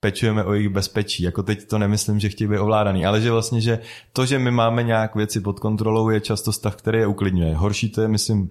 [0.00, 1.22] pečujeme o jejich bezpečí.
[1.22, 3.78] Jako teď to nemyslím, že chtějí být ovládaný, ale že vlastně, že
[4.12, 7.54] to, že my máme nějak věci pod kontrolou, je často stav, který je uklidňuje.
[7.54, 8.50] Horší to je, myslím,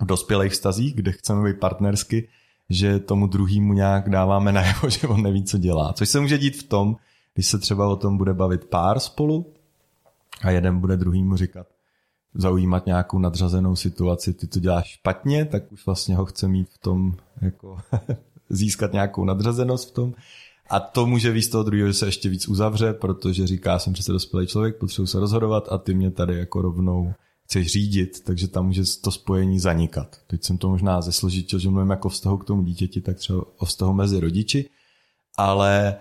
[0.00, 2.28] v dospělých stazích, kde chceme být partnersky,
[2.70, 5.92] že tomu druhému nějak dáváme najevo, že on neví, co dělá.
[5.92, 6.96] Což se může dít v tom,
[7.34, 9.52] když se třeba o tom bude bavit pár spolu
[10.42, 11.66] a jeden bude druhýmu říkat,
[12.34, 16.78] zaujímat nějakou nadřazenou situaci, ty to děláš špatně, tak už vlastně ho chce mít v
[16.78, 17.78] tom, jako
[18.50, 20.14] získat nějakou nadřazenost v tom.
[20.70, 24.12] A to může víc toho druhého, že se ještě víc uzavře, protože říká, jsem přece
[24.12, 27.14] dospělý člověk, potřebuji se rozhodovat a ty mě tady jako rovnou
[27.50, 30.16] chceš řídit, takže tam může to spojení zanikat.
[30.26, 33.64] Teď jsem to možná zesložitil, že mluvím jako vztahu k tomu dítěti, tak třeba o
[33.64, 34.70] vztahu mezi rodiči,
[35.36, 35.96] ale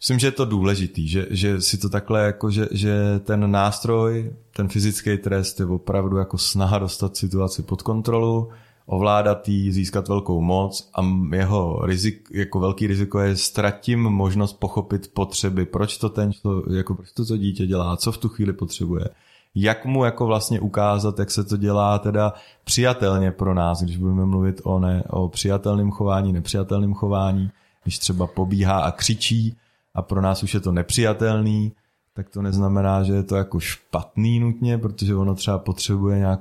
[0.00, 4.32] myslím, že je to důležitý, že, že si to takhle jako, že, že ten nástroj,
[4.56, 8.48] ten fyzický trest je opravdu jako snaha dostat situaci pod kontrolu,
[8.86, 11.02] ovládat jí, získat velkou moc a
[11.36, 16.30] jeho rizik, jako velký riziko je ztratím možnost pochopit potřeby, proč to ten
[16.76, 19.08] jako proč to, co dítě dělá, co v tu chvíli potřebuje
[19.54, 22.32] jak mu jako vlastně ukázat, jak se to dělá teda
[22.64, 27.50] přijatelně pro nás, když budeme mluvit o, ne, o přijatelném chování, nepřijatelném chování,
[27.82, 29.56] když třeba pobíhá a křičí
[29.94, 31.72] a pro nás už je to nepřijatelný,
[32.14, 36.40] tak to neznamená, že je to jako špatný nutně, protože ono třeba potřebuje nějak,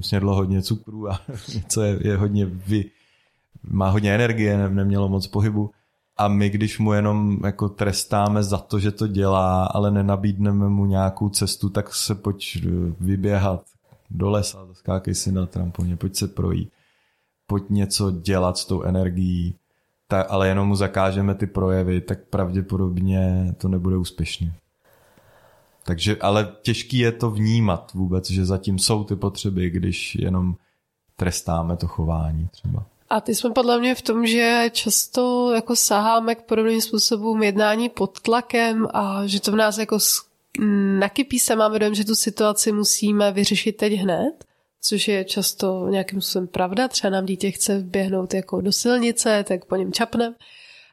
[0.00, 1.20] snědlo hodně cukru a
[1.54, 2.84] něco je, je hodně vy,
[3.62, 5.70] má hodně energie, ne, nemělo moc pohybu.
[6.16, 10.86] A my, když mu jenom jako trestáme za to, že to dělá, ale nenabídneme mu
[10.86, 12.66] nějakou cestu, tak se pojď
[13.00, 13.62] vyběhat
[14.10, 16.72] do lesa, skákej si na trampolině, pojď se projít,
[17.46, 19.56] pojď něco dělat s tou energií,
[20.08, 24.54] ta, ale jenom mu zakážeme ty projevy, tak pravděpodobně to nebude úspěšné.
[25.84, 30.56] Takže, ale těžký je to vnímat vůbec, že zatím jsou ty potřeby, když jenom
[31.16, 32.86] trestáme to chování třeba.
[33.10, 37.88] A ty jsme podle mě v tom, že často jako saháme k podobným způsobům jednání
[37.88, 39.98] pod tlakem a že to v nás jako
[40.98, 44.44] nakypí se, máme dojem, že tu situaci musíme vyřešit teď hned,
[44.80, 46.88] což je často nějakým způsobem pravda.
[46.88, 50.34] Třeba nám dítě chce běhnout jako do silnice, tak po něm čapnem.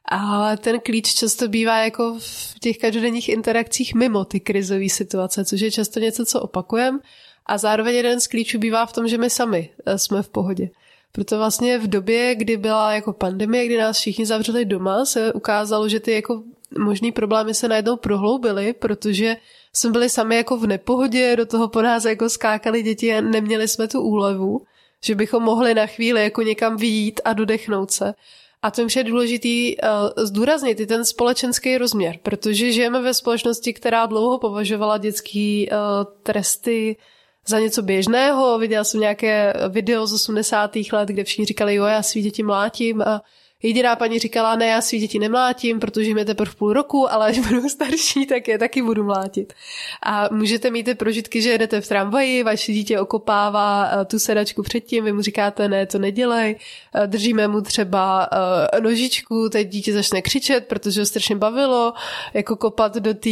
[0.05, 5.61] Ale ten klíč často bývá jako v těch každodenních interakcích mimo ty krizové situace, což
[5.61, 6.99] je často něco, co opakujeme.
[7.45, 10.69] A zároveň jeden z klíčů bývá v tom, že my sami eh, jsme v pohodě.
[11.11, 15.89] Proto vlastně v době, kdy byla jako pandemie, kdy nás všichni zavřeli doma, se ukázalo,
[15.89, 16.43] že ty jako
[16.79, 19.37] možný problémy se najednou prohloubily, protože
[19.73, 23.67] jsme byli sami jako v nepohodě, do toho po nás jako skákali děti a neměli
[23.67, 24.61] jsme tu úlevu,
[25.03, 28.13] že bychom mohli na chvíli jako někam vyjít a dodechnout se.
[28.61, 29.89] A to je důležitý uh,
[30.25, 35.77] zdůraznit i ten společenský rozměr, protože žijeme ve společnosti, která dlouho považovala dětský uh,
[36.23, 36.95] tresty
[37.47, 38.59] za něco běžného.
[38.59, 40.71] Viděla jsem nějaké video z 80.
[40.93, 43.21] let, kde všichni říkali, jo, já svý děti mlátím a
[43.63, 47.39] Jediná paní říkala, ne, já svý děti nemlátím, protože je teprve půl roku, ale až
[47.39, 49.53] budou starší, tak je taky budu mlátit.
[50.03, 54.63] A můžete mít ty prožitky, že jedete v tramvaji, vaše dítě okopává eh, tu sedačku
[54.63, 56.55] předtím, vy mu říkáte, ne, to nedělej,
[56.95, 61.93] eh, držíme mu třeba uh, nožičku, teď dítě začne křičet, protože ho strašně bavilo,
[62.33, 63.29] jako kopat do té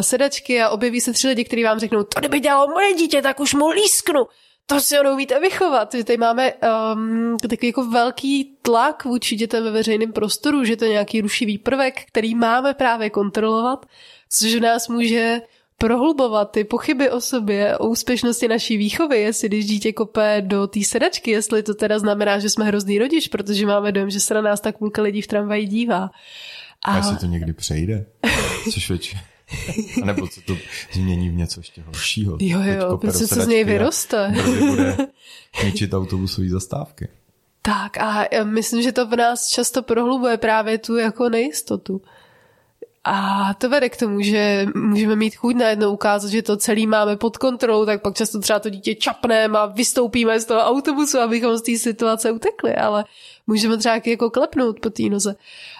[0.00, 3.40] sedačky a objeví se tři lidi, kteří vám řeknou, to kdyby dělalo moje dítě, tak
[3.40, 4.26] už mu lísknu
[4.66, 5.94] to si ho neumíte vychovat.
[5.94, 10.84] Že tady máme um, takový jako velký tlak vůči dětem ve veřejném prostoru, že to
[10.84, 13.86] je nějaký rušivý prvek, který máme právě kontrolovat,
[14.30, 15.40] což v nás může
[15.78, 20.84] prohlubovat ty pochyby o sobě, o úspěšnosti naší výchovy, jestli když dítě kope do té
[20.84, 24.42] sedačky, jestli to teda znamená, že jsme hrozný rodič, protože máme dojem, že se na
[24.42, 26.10] nás tak půlka lidí v tramvaji dívá.
[26.84, 28.06] A, a jestli to někdy přejde,
[28.72, 29.20] což většinou
[30.02, 30.56] a nebo se to
[30.92, 32.36] změní v něco ještě horšího.
[32.40, 34.34] Jo, jo, prostě se z něj vyroste.
[34.68, 34.96] bude
[35.64, 37.08] ničit autobusové zastávky.
[37.62, 42.02] Tak a myslím, že to v nás často prohlubuje právě tu jako nejistotu.
[43.04, 47.16] A to vede k tomu, že můžeme mít chuť najednou ukázat, že to celý máme
[47.16, 51.56] pod kontrolou, tak pak často třeba to dítě čapneme a vystoupíme z toho autobusu, abychom
[51.56, 53.04] z té situace utekli, ale
[53.46, 55.36] můžeme třeba jako klepnout po té noze.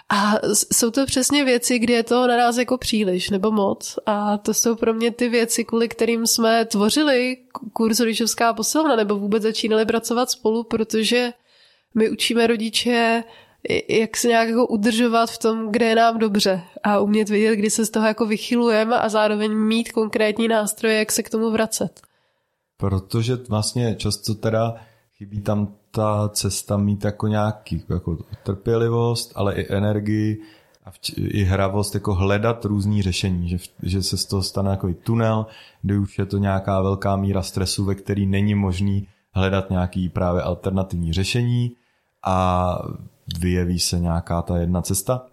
[0.09, 0.35] A
[0.73, 3.99] jsou to přesně věci, kdy je to na nás jako příliš nebo moc.
[4.07, 7.37] A to jsou pro mě ty věci, kvůli kterým jsme tvořili
[7.73, 11.33] kurz rodičovská posilna nebo vůbec začínali pracovat spolu, protože
[11.95, 13.25] my učíme rodiče
[13.88, 17.70] jak se nějak jako udržovat v tom, kde je nám dobře a umět vidět, kdy
[17.70, 22.00] se z toho jako vychylujeme a zároveň mít konkrétní nástroje, jak se k tomu vracet.
[22.77, 24.74] Protože vlastně často teda
[25.16, 30.42] chybí tam ta cesta mít jako nějaký jako trpělivost, ale i energii
[30.85, 34.94] a vč- i hravost, jako hledat různý řešení, že, že se z toho stane jako
[35.03, 35.46] tunel,
[35.83, 40.42] kde už je to nějaká velká míra stresu, ve který není možný hledat nějaký právě
[40.42, 41.72] alternativní řešení
[42.24, 42.79] a
[43.39, 45.27] vyjeví se nějaká ta jedna cesta.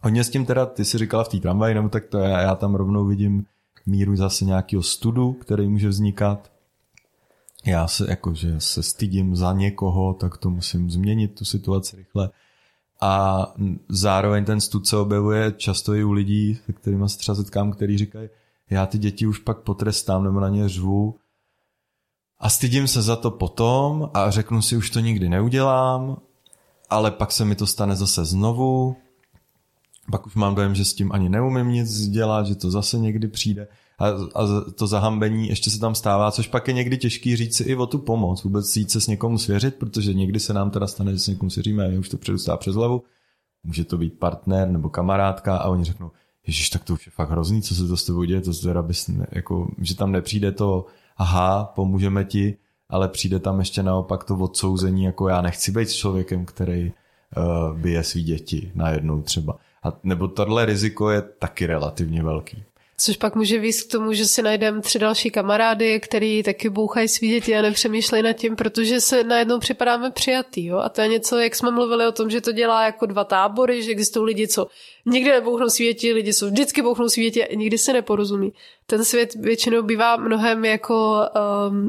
[0.00, 2.54] Hodně s tím teda, ty si říkala v té tramvaji, nebo tak to já, já
[2.54, 3.46] tam rovnou vidím
[3.86, 6.50] míru zase nějakého studu, který může vznikat.
[7.66, 12.30] Já se jako, že se stydím za někoho, tak to musím změnit tu situaci rychle.
[13.00, 13.44] A
[13.88, 17.98] zároveň ten stud se objevuje často i u lidí, se kterými se třeba setkám, který
[17.98, 18.28] říkají,
[18.70, 21.14] já ty děti už pak potrestám nebo na ně řvu
[22.38, 26.16] a stydím se za to potom a řeknu si, už to nikdy neudělám
[26.90, 28.96] ale pak se mi to stane zase znovu,
[30.10, 33.28] pak už mám dojem, že s tím ani neumím nic dělat, že to zase někdy
[33.28, 33.68] přijde.
[33.98, 37.62] A, a to zahambení ještě se tam stává, což pak je někdy těžký říct si
[37.62, 40.86] i o tu pomoc, vůbec jít se s někomu svěřit, protože někdy se nám teda
[40.86, 43.02] stane, že s někomu svěříme a už to předostá přes hlavu,
[43.64, 46.10] může to být partner nebo kamarádka a oni řeknou,
[46.46, 48.82] Ježíš, tak to už je fakt hrozný, co se to s tebou děje, to teda
[48.82, 52.56] bys, jako, že tam nepřijde to, aha, pomůžeme ti,
[52.90, 56.92] ale přijde tam ještě naopak to odsouzení, jako já nechci být člověkem, který
[57.36, 59.58] uh, bije svý děti najednou třeba.
[59.82, 62.64] A, nebo tohle riziko je taky relativně velký.
[63.00, 67.08] Což pak může víc k tomu, že si najdeme tři další kamarády, který taky bouchají
[67.08, 70.64] svý děti a nepřemýšlejí nad tím, protože se najednou připadáme přijatý.
[70.66, 70.78] Jo?
[70.78, 73.82] A to je něco, jak jsme mluvili o tom, že to dělá jako dva tábory,
[73.82, 74.66] že existují lidi, co
[75.06, 78.52] nikdy nebouchnou svý děti, lidi, co vždycky bouchnou svý děti a nikdy se neporozumí.
[78.86, 81.20] Ten svět většinou bývá mnohem jako
[81.70, 81.88] um,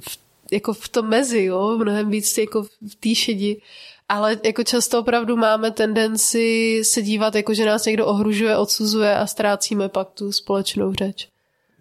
[0.00, 0.18] v,
[0.52, 3.60] jako v tom mezi, jo, mnohem víc jako v té šedi.
[4.08, 9.26] Ale jako často opravdu máme tendenci se dívat, jako že nás někdo ohružuje, odsuzuje a
[9.26, 11.28] ztrácíme pak tu společnou řeč.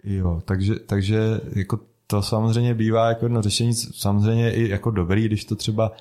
[0.04, 1.20] Jo, takže, takže
[1.56, 5.92] jako to samozřejmě bývá jako jedno řešení, samozřejmě i jako dobrý, když to třeba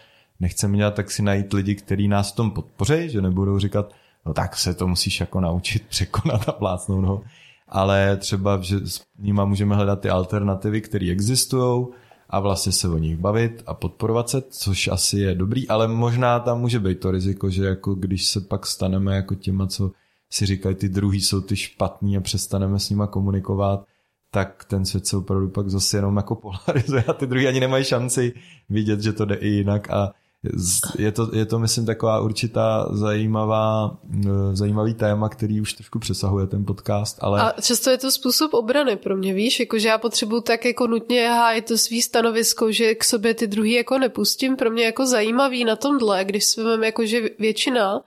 [0.41, 3.93] nechceme dělat, tak si najít lidi, kteří nás v tom podpoří, že nebudou říkat,
[4.27, 7.23] no tak se to musíš jako naučit překonat a plácnout ho
[7.69, 11.87] ale třeba, že s nima můžeme hledat ty alternativy, které existují
[12.31, 16.41] a vlastně se o nich bavit a podporovat se, což asi je dobrý, ale možná
[16.41, 19.91] tam může být to riziko, že jako když se pak staneme jako těma, co
[20.31, 23.85] si říkají, ty druhý jsou ty špatný a přestaneme s nima komunikovat,
[24.31, 27.85] tak ten svět se opravdu pak zase jenom jako polarizuje a ty druhý ani nemají
[27.85, 28.33] šanci
[28.69, 30.13] vidět, že to jde i jinak a
[30.98, 36.46] je to, je to, myslím, taková určitá zajímavá, e, zajímavý téma, který už trošku přesahuje
[36.46, 37.42] ten podcast, ale...
[37.42, 41.29] A často je to způsob obrany pro mě, víš, jakože já potřebuji tak jako nutně
[41.29, 44.57] hájit to svý stanovisko, že k sobě ty druhý jako nepustím.
[44.57, 48.01] Pro mě jako zajímavý na tomhle, když si vím, jako že většina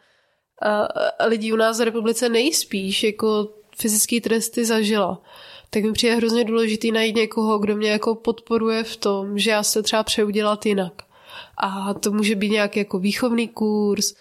[1.19, 5.21] a lidí u nás v republice nejspíš jako fyzické tresty zažila.
[5.69, 9.63] Tak mi přijde hrozně důležitý najít někoho, kdo mě jako podporuje v tom, že já
[9.63, 11.10] se třeba přeju dělat jinak
[11.57, 14.13] a to může být nějaký jako výchovný kurz,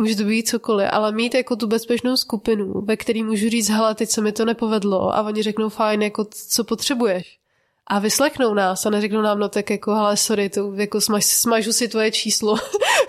[0.00, 3.94] může to být cokoliv, ale mít jako tu bezpečnou skupinu, ve který můžu říct, hele,
[3.94, 7.38] teď se mi to nepovedlo a oni řeknou, fajn, jako co potřebuješ.
[7.86, 11.72] A vyslechnou nás a neřeknou nám, no tak jako, hele, sorry, to jako smaž, smažu
[11.72, 12.56] si tvoje číslo.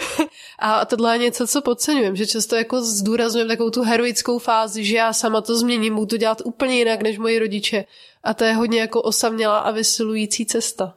[0.59, 4.95] a tohle je něco, co podceňujem, že často jako zdůrazňujem takovou tu heroickou fázi, že
[4.95, 7.85] já sama to změním, budu to dělat úplně jinak než moji rodiče.
[8.23, 10.93] A to je hodně jako osamělá a vysilující cesta.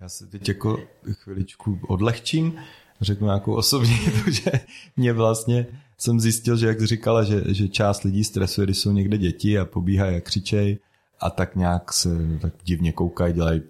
[0.00, 0.78] Já se teď jako
[1.12, 2.58] chviličku odlehčím,
[3.00, 3.98] řeknu nějakou osobní,
[4.30, 4.50] že
[4.96, 5.66] mě vlastně
[5.98, 9.58] jsem zjistil, že jak jsi říkala, že, že část lidí stresuje, když jsou někde děti
[9.58, 10.78] a pobíhají a křičej
[11.20, 13.62] a tak nějak se tak divně koukají, dělají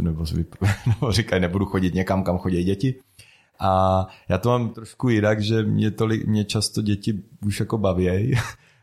[0.00, 0.24] nebo,
[0.86, 2.94] nebo říkají, nebudu chodit někam, kam chodí děti.
[3.60, 8.34] A já to mám trošku jinak, že mě, tolik, mě často děti už jako bavějí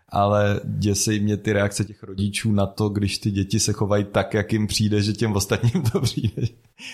[0.09, 4.33] ale děsej mě ty reakce těch rodičů na to, když ty děti se chovají tak,
[4.33, 6.41] jak jim přijde, že těm ostatním to přijde.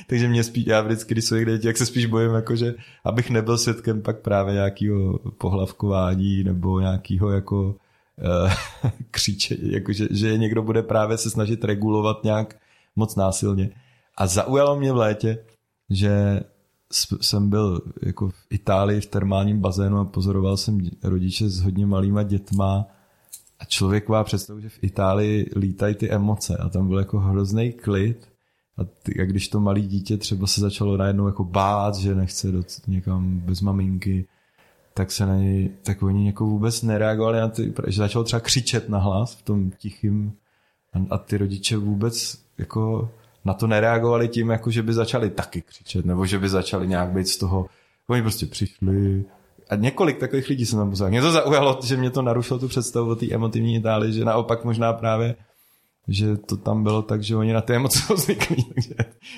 [0.08, 3.58] Takže mě spíš, já vždycky, když jsou děti, jak se spíš bojím, jakože, abych nebyl
[3.58, 7.62] svědkem pak právě nějakého pohlavkování nebo nějakého jako
[8.44, 8.52] uh,
[9.12, 12.60] kříče, jakože, že někdo bude právě se snažit regulovat nějak
[12.96, 13.70] moc násilně.
[14.18, 15.38] A zaujalo mě v létě,
[15.90, 16.42] že
[17.22, 22.24] jsem byl jako v Itálii v termálním bazénu a pozoroval jsem rodiče s hodně malýma
[22.24, 22.88] dětma
[23.62, 27.72] a člověk má představu, že v Itálii lítají ty emoce a tam byl jako hrozný
[27.72, 28.32] klid.
[28.78, 32.52] A, ty, a když to malý dítě třeba se začalo najednou jako bát, že nechce
[32.52, 34.28] do, někam bez maminky,
[34.94, 38.90] tak se na něj, tak oni jako vůbec nereagovali na ty, že začal třeba křičet
[38.90, 40.34] na hlas v tom tichým.
[40.94, 43.10] A, a ty rodiče vůbec jako
[43.46, 47.10] na to nereagovali tím, jako že by začali taky křičet, nebo že by začali nějak
[47.10, 47.66] být z toho,
[48.08, 49.26] oni prostě přišli,
[49.72, 51.10] a několik takových lidí jsem tam poslal.
[51.10, 54.66] Mě to zaujalo, že mě to narušilo tu představu o té emotivní Itálii, že naopak
[54.66, 55.36] možná právě
[56.08, 58.96] že to tam bylo tak, že oni na ty emoce zvyklí, takže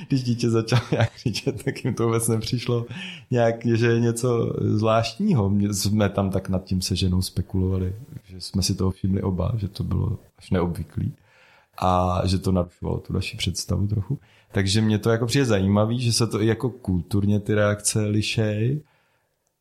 [0.07, 2.85] když dítě začalo nějak křičet, tak jim to vůbec nepřišlo
[3.31, 5.49] nějak, že je něco zvláštního.
[5.49, 9.53] My jsme tam tak nad tím se ženou spekulovali, že jsme si toho všimli oba,
[9.57, 11.13] že to bylo až neobvyklý
[11.77, 14.19] a že to narušovalo tu naši představu trochu.
[14.51, 18.81] Takže mě to jako přijde zajímavý, že se to i jako kulturně ty reakce lišej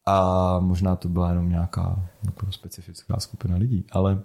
[0.06, 4.22] a možná to byla jenom nějaká jako specifická skupina lidí, ale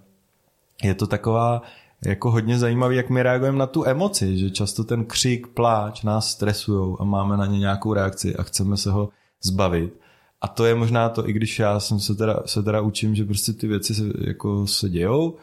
[0.82, 1.62] je to taková
[2.06, 6.30] jako hodně zajímavý, jak my reagujeme na tu emoci, že často ten křik, pláč nás
[6.30, 9.08] stresují a máme na ně nějakou reakci a chceme se ho
[9.42, 10.00] zbavit.
[10.40, 13.24] A to je možná to, i když já jsem se teda, se teda učím, že
[13.24, 15.36] prostě ty věci se, jako se dějou,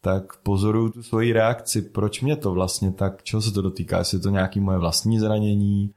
[0.00, 4.16] tak pozoruju tu svoji reakci, proč mě to vlastně tak, čeho se to dotýká, jestli
[4.16, 5.90] je to nějaký moje vlastní zranění,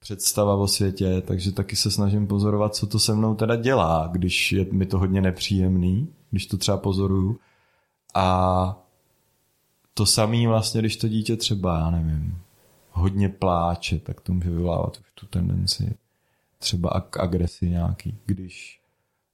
[0.00, 4.52] představa o světě, takže taky se snažím pozorovat, co to se mnou teda dělá, když
[4.52, 7.38] je mi to hodně nepříjemný, když to třeba pozoruju.
[8.14, 8.76] A
[9.94, 12.38] to samé vlastně, když to dítě třeba, já nevím,
[12.90, 15.94] hodně pláče, tak to může vyvolávat už tu tendenci
[16.58, 18.80] třeba k agresi nějaký, když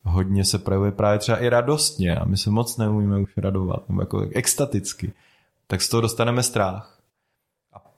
[0.03, 4.03] hodně se projevuje právě třeba i radostně a my se moc neumíme už radovat, nebo
[4.03, 5.13] jako extaticky,
[5.67, 6.96] tak z toho dostaneme strach.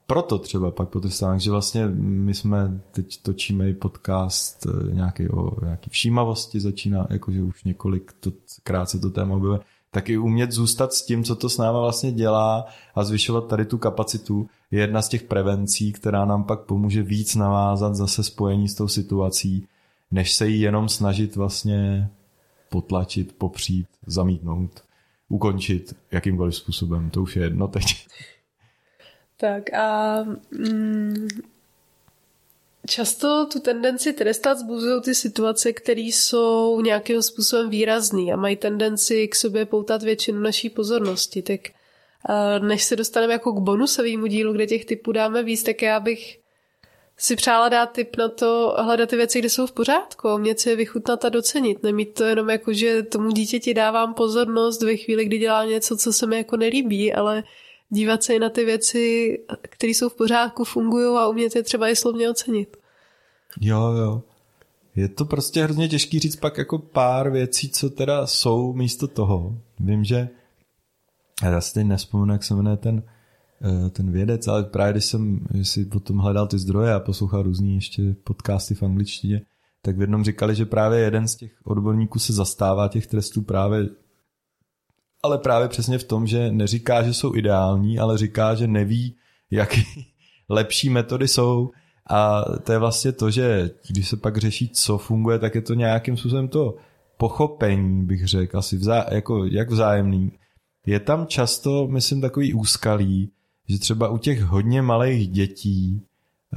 [0.09, 5.65] Proto třeba pak potrestáme, že vlastně my jsme, teď točíme i podcast eh, nějaký o
[5.65, 8.31] nějaký všímavosti, začíná, jakože už několik to,
[8.63, 9.59] krát se to téma objevuje,
[9.91, 13.65] tak i umět zůstat s tím, co to s náma vlastně dělá a zvyšovat tady
[13.65, 18.67] tu kapacitu je jedna z těch prevencí, která nám pak pomůže víc navázat zase spojení
[18.67, 19.67] s tou situací,
[20.11, 22.09] než se jí jenom snažit vlastně
[22.69, 24.83] potlačit, popřít, zamítnout,
[25.29, 27.09] ukončit jakýmkoliv způsobem.
[27.09, 28.07] To už je jedno teď.
[29.39, 31.27] Tak a mm,
[32.89, 39.27] Často tu tendenci trestat zbuzují ty situace, které jsou nějakým způsobem výrazný a mají tendenci
[39.27, 41.41] k sobě poutat většinu naší pozornosti.
[41.41, 41.59] Tak
[42.61, 46.39] než se dostaneme jako k bonusovému dílu, kde těch typů dáme víc, tak já bych
[47.17, 50.69] si přála dát tip na to hledat ty věci, kde jsou v pořádku, umět si
[50.69, 51.83] je vychutnat a docenit.
[51.83, 56.13] Nemít to jenom jako, že tomu dítěti dávám pozornost ve chvíli, kdy dělá něco, co
[56.13, 57.43] se mi jako nelíbí, ale
[57.89, 61.89] dívat se i na ty věci, které jsou v pořádku, fungují a umět je třeba
[61.89, 62.77] i slovně ocenit.
[63.61, 64.23] Jo, jo.
[64.95, 69.57] Je to prostě hrozně těžký říct pak jako pár věcí, co teda jsou místo toho.
[69.79, 70.29] Vím, že
[71.43, 73.03] já si teď nespomenu, jak se jmenuje ten,
[73.61, 77.75] eh, ten vědec, ale právě když jsem si potom hledal ty zdroje a poslouchal různý
[77.75, 79.41] ještě podcasty v angličtině,
[79.81, 83.89] tak v jednom říkali, že právě jeden z těch odborníků se zastává těch trestů právě
[85.23, 89.15] ale právě přesně v tom, že neříká, že jsou ideální, ale říká, že neví,
[89.51, 89.81] jaké
[90.49, 91.71] lepší metody jsou.
[92.09, 95.73] A to je vlastně to, že když se pak řeší, co funguje, tak je to
[95.73, 96.75] nějakým způsobem to
[97.17, 100.31] pochopení, bych řekl, asi vzá, jako, jak vzájemný.
[100.85, 103.31] Je tam často, myslím, takový úskalý,
[103.69, 106.01] že třeba u těch hodně malých dětí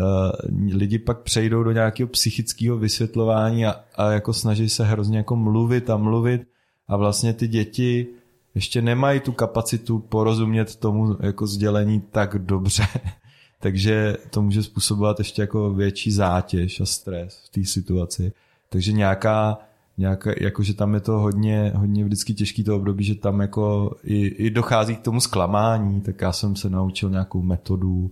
[0.01, 5.37] uh, lidi pak přejdou do nějakého psychického vysvětlování a, a jako snaží se hrozně jako
[5.37, 6.43] mluvit a mluvit
[6.89, 8.07] a vlastně ty děti
[8.55, 12.87] ještě nemají tu kapacitu porozumět tomu jako sdělení tak dobře.
[13.61, 18.33] Takže to může způsobovat ještě jako větší zátěž a stres v té situaci.
[18.69, 19.59] Takže nějaká,
[19.99, 24.27] nějaká, jakože tam je to hodně, hodně vždycky těžký to období, že tam jako i,
[24.27, 28.11] i dochází k tomu zklamání, tak já jsem se naučil nějakou metodu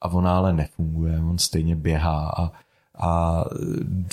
[0.00, 2.52] a ona ale nefunguje, on stejně běhá a,
[2.98, 3.44] a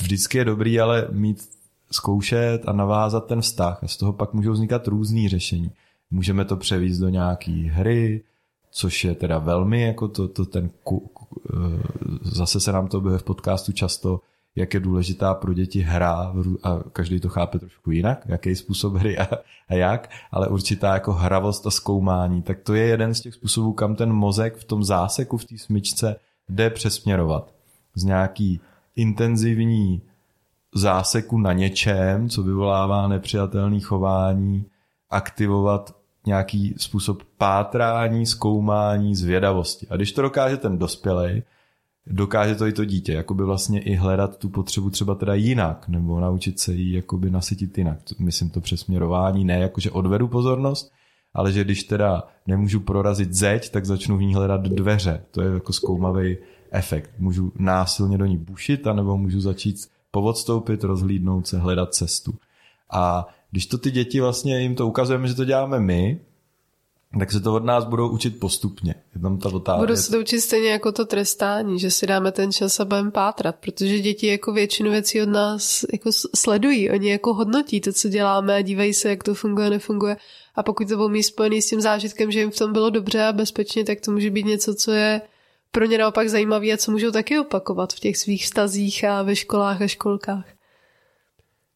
[0.02, 1.50] vždycky je dobrý ale mít
[1.92, 3.84] zkoušet a navázat ten vztah.
[3.84, 5.72] A z toho pak můžou vznikat různý řešení.
[6.12, 8.24] Můžeme to převíst do nějaký hry,
[8.72, 11.84] což je teda velmi jako to, to ten ku, ku, eh,
[12.22, 14.22] zase se nám to objevuje v podcastu často,
[14.56, 19.18] jak je důležitá pro děti hra a každý to chápe trošku jinak, jaký způsob hry
[19.18, 19.28] a,
[19.70, 23.74] a jak, ale určitá jako hravost a zkoumání, tak to je jeden z těch způsobů,
[23.74, 26.16] kam ten mozek v tom záseku, v té smyčce
[26.50, 27.54] jde přesměrovat.
[27.96, 28.62] Z nějaký
[28.96, 30.02] intenzivní
[30.76, 34.66] záseku na něčem, co vyvolává nepřijatelné chování,
[35.10, 35.96] aktivovat
[36.26, 39.88] nějaký způsob pátrání, zkoumání, zvědavosti.
[39.90, 41.44] A když to dokáže ten dospělej,
[42.08, 46.20] dokáže to i to dítě, jakoby vlastně i hledat tu potřebu třeba teda jinak, nebo
[46.20, 48.00] naučit se jí jakoby nasytit jinak.
[48.20, 50.92] Myslím to přesměrování, ne jakože odvedu pozornost,
[51.34, 55.24] ale že když teda nemůžu prorazit zeď, tak začnu v ní hledat dveře.
[55.32, 56.38] To je jako zkoumavý
[56.72, 57.12] efekt.
[57.20, 59.78] Můžu násilně do ní bušit, anebo můžu začít
[60.12, 62.34] povodstoupit, rozhlídnout se, hledat cestu.
[62.92, 66.22] A když to ty děti vlastně jim to ukazujeme, že to děláme my,
[67.20, 68.96] tak se to od nás budou učit postupně.
[69.16, 69.80] Je tam ta otázka.
[69.80, 73.12] Budou se to učit stejně jako to trestání, že si dáme ten čas a budeme
[73.12, 78.10] pátrat, protože děti jako většinu věcí od nás jako sledují, oni jako hodnotí to, co
[78.10, 80.18] děláme a dívají se, jak to funguje, nefunguje.
[80.56, 83.24] A pokud to budou mít spojený s tím zážitkem, že jim v tom bylo dobře
[83.24, 85.22] a bezpečně, tak to může být něco, co je
[85.72, 89.36] pro ně naopak zajímavé a co můžou taky opakovat v těch svých vztazích a ve
[89.36, 90.46] školách a školkách.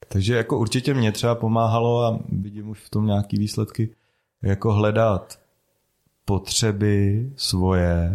[0.08, 3.96] Takže jako určitě mě třeba pomáhalo a vidím už v tom nějaký výsledky,
[4.44, 5.39] jako hledat
[6.26, 8.12] potřeby svoje,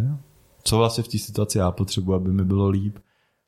[0.63, 2.99] co vlastně v té situaci já potřebuji, aby mi bylo líp,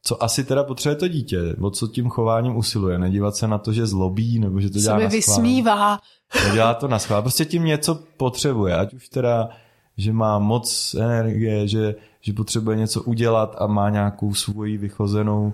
[0.03, 3.73] co asi teda potřebuje to dítě, o co tím chováním usiluje, nedívat se na to,
[3.73, 5.99] že zlobí, nebo že to dělá na vysmívá.
[6.47, 9.49] Nedělá to na schvál, prostě tím něco potřebuje, ať už teda,
[9.97, 15.53] že má moc energie, že, že potřebuje něco udělat a má nějakou svoji vychozenou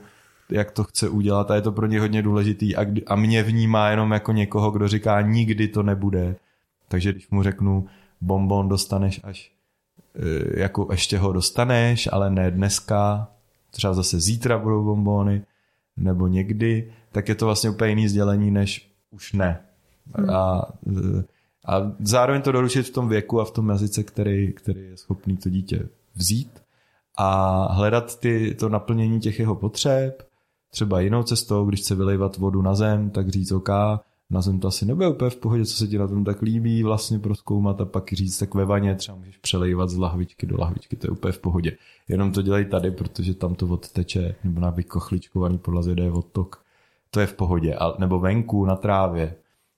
[0.49, 3.89] jak to chce udělat a je to pro ně hodně důležitý a, a mě vnímá
[3.89, 6.35] jenom jako někoho, kdo říká nikdy to nebude.
[6.87, 7.87] Takže když mu řeknu
[8.21, 9.51] bonbon dostaneš až
[10.15, 13.27] e, jako ještě ho dostaneš, ale ne dneska,
[13.71, 15.41] třeba zase zítra budou bonbony,
[15.97, 19.59] nebo někdy, tak je to vlastně úplně jiný sdělení, než už ne.
[20.15, 20.29] Hmm.
[20.29, 21.23] A, e,
[21.67, 25.37] a zároveň to doručit v tom věku a v tom jazyce, který, který je schopný
[25.37, 26.61] to dítě vzít
[27.17, 30.27] a hledat ty, to naplnění těch jeho potřeb,
[30.71, 33.69] třeba jinou cestou, když chce vylejvat vodu na zem, tak říct OK,
[34.29, 36.83] na zem to asi nebude úplně v pohodě, co se ti na tom tak líbí,
[36.83, 40.95] vlastně proskoumat a pak říct, tak ve vaně třeba můžeš přelejvat z lahvičky do lahvičky,
[40.95, 41.77] to je úplně v pohodě.
[42.07, 46.63] Jenom to dělej tady, protože tam to odteče, nebo na vykochličkovaný podlaze jde odtok.
[47.11, 47.75] To je v pohodě.
[47.75, 49.35] A, nebo venku na trávě.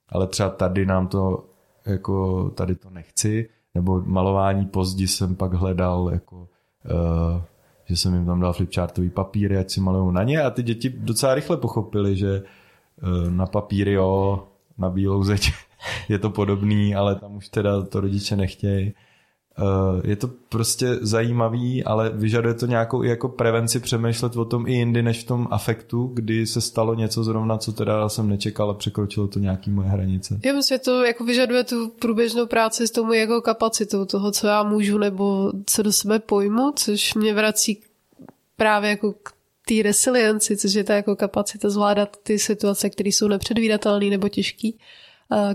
[0.10, 1.46] Ale třeba tady nám to,
[1.86, 7.42] jako tady to nechci, nebo malování pozdi jsem pak hledal, jako uh,
[7.86, 10.90] že jsem jim tam dal flipchartový papíry, ať si malují na ně a ty děti
[10.90, 14.44] docela rychle pochopili, že eh, na papíry jo,
[14.78, 15.52] na bílou zeď
[16.10, 18.94] je to podobný, ale tam už teda to rodiče nechtějí.
[19.60, 24.68] Eh, je to prostě zajímavý, ale vyžaduje to nějakou i jako prevenci přemýšlet o tom
[24.68, 28.70] i jindy, než v tom afektu, kdy se stalo něco zrovna, co teda jsem nečekal
[28.70, 30.40] a překročilo to nějaký moje hranice.
[30.46, 34.48] Já myslím, že to jako vyžaduje tu průběžnou práci s tou jako kapacitou toho, co
[34.48, 37.82] já můžu nebo co do sebe pojmu, což mě vrací
[38.58, 39.34] právě jako k
[39.68, 44.70] té resilienci, což je ta jako kapacita zvládat ty situace, které jsou nepředvídatelné nebo těžké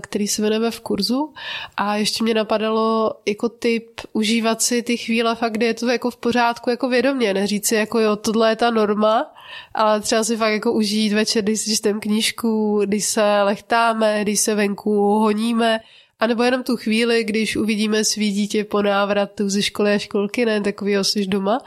[0.01, 1.33] který se jmenujeme v kurzu.
[1.77, 6.11] A ještě mě napadalo jako typ užívat si ty chvíle fakt, kdy je to jako
[6.11, 9.33] v pořádku jako vědomě, neříct si jako jo, tohle je ta norma,
[9.73, 14.39] ale třeba si fakt jako užít večer, když si čtem knížku, když se lechtáme, když
[14.39, 15.79] se venku honíme,
[16.19, 20.45] a nebo jenom tu chvíli, když uvidíme svý dítě po návratu ze školy a školky,
[20.45, 21.59] ne takový jsi doma,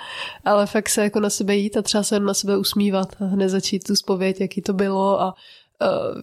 [0.44, 3.48] ale fakt se jako na sebe jít a třeba se na sebe usmívat a hned
[3.48, 5.34] začít tu zpověď, jaký to bylo a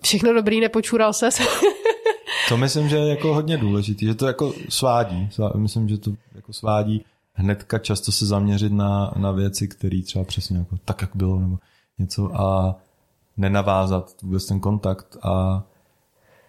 [0.04, 1.30] všechno dobrý, nepočural se.
[2.50, 5.30] to myslím, že je jako hodně důležitý, že to jako svádí.
[5.56, 10.58] Myslím, že to jako svádí hnedka často se zaměřit na, na věci, které třeba přesně
[10.58, 11.60] jako tak, jak bylo, nebo
[12.00, 12.76] něco a
[13.38, 15.18] nenavázat vůbec ten kontakt.
[15.22, 15.64] A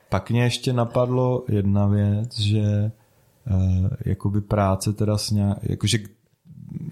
[0.09, 2.93] pak mě ještě napadlo jedna věc, že
[3.51, 5.99] uh, jakoby práce teda s nějak, jakože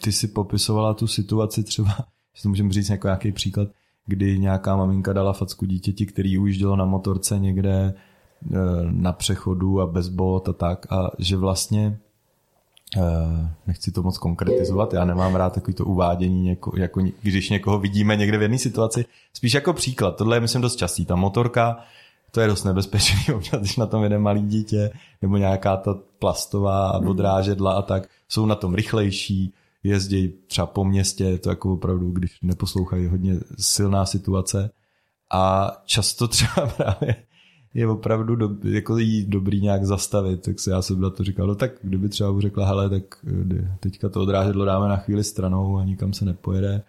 [0.02, 1.96] ty si popisovala tu situaci třeba,
[2.34, 3.68] že to můžeme říct jako nějaký příklad,
[4.06, 7.94] kdy nějaká maminka dala facku dítěti, který ujíždělo na motorce někde e,
[8.90, 11.98] na přechodu a bez bot a tak a že vlastně
[12.96, 13.02] e,
[13.66, 18.16] nechci to moc konkretizovat, já nemám rád takový to uvádění, něko, jako když někoho vidíme
[18.16, 21.78] někde v jedné situaci, spíš jako příklad, tohle je myslím dost častý, ta motorka,
[22.30, 24.90] to je dost nebezpečný občas, když na tom jede malý dítě,
[25.22, 27.08] nebo nějaká ta plastová hmm.
[27.08, 32.10] odrážedla a tak, jsou na tom rychlejší, jezdí třeba po městě, je to jako opravdu,
[32.10, 34.70] když neposlouchají hodně silná situace
[35.32, 37.16] a často třeba právě
[37.74, 41.46] je opravdu do, jako jí dobrý nějak zastavit, tak se já jsem na to říkal,
[41.46, 45.78] no tak kdyby třeba řekla, hele, tak eh, teďka to odrážedlo dáme na chvíli stranou
[45.78, 46.82] a nikam se nepojede.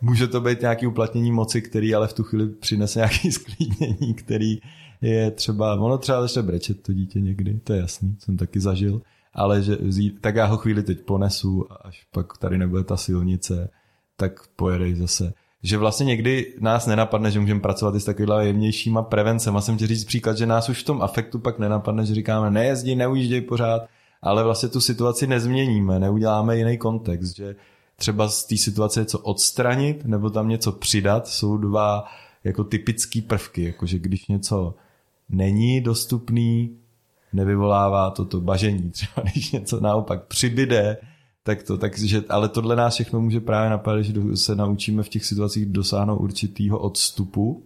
[0.00, 4.58] Může to být nějaký uplatnění moci, který ale v tu chvíli přinese nějaký sklidnění, který
[5.00, 9.02] je třeba, ono třeba začne brečet to dítě někdy, to je jasný, jsem taky zažil,
[9.36, 12.96] ale že vzít, tak já ho chvíli teď ponesu a až pak tady nebude ta
[12.96, 13.70] silnice,
[14.16, 15.32] tak pojedej zase.
[15.62, 19.58] Že vlastně někdy nás nenapadne, že můžeme pracovat i s takovými jemnějšíma prevencemi.
[19.58, 22.50] A jsem ti říct příklad, že nás už v tom afektu pak nenapadne, že říkáme
[22.50, 23.82] nejezdí, neujížděj pořád,
[24.22, 27.56] ale vlastně tu situaci nezměníme, neuděláme jiný kontext, že
[27.96, 32.04] třeba z té situace něco odstranit nebo tam něco přidat, jsou dva
[32.44, 34.74] jako typický prvky, jakože když něco
[35.28, 36.76] není dostupný,
[37.36, 38.90] nevyvolává to to bažení.
[38.90, 40.96] Třeba když něco naopak přibyde,
[41.42, 45.24] tak to, takže, ale tohle nás všechno může právě napadat, že se naučíme v těch
[45.24, 47.62] situacích dosáhnout určitýho odstupu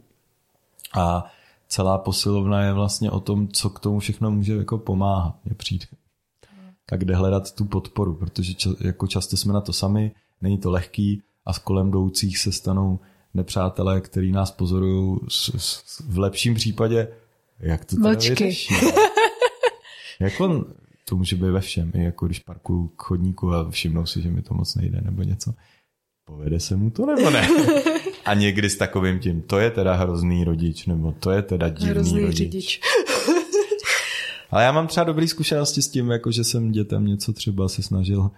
[0.94, 1.24] a
[1.68, 5.86] celá posilovna je vlastně o tom, co k tomu všechno může jako pomáhat, mě přijde.
[6.92, 10.70] A kde hledat tu podporu, protože ča, jako často jsme na to sami, není to
[10.70, 12.98] lehký a s kolem jdoucích se stanou
[13.34, 15.18] nepřátelé, který nás pozorují
[16.08, 17.08] v lepším případě,
[17.60, 18.74] jak to teda vyřeší.
[20.20, 20.64] Jako,
[21.04, 24.30] to může být ve všem, i jako když parkuju k chodníku a všimnou si, že
[24.30, 25.54] mi to moc nejde nebo něco.
[26.24, 27.48] Povede se mu to nebo ne?
[28.24, 31.90] A někdy s takovým tím, to je teda hrozný rodič, nebo to je teda divný
[31.90, 32.36] hrozný rodič.
[32.36, 32.80] Řidič.
[34.50, 37.82] Ale já mám třeba dobré zkušenosti s tím, jako že jsem dětem něco třeba se
[37.82, 38.30] snažil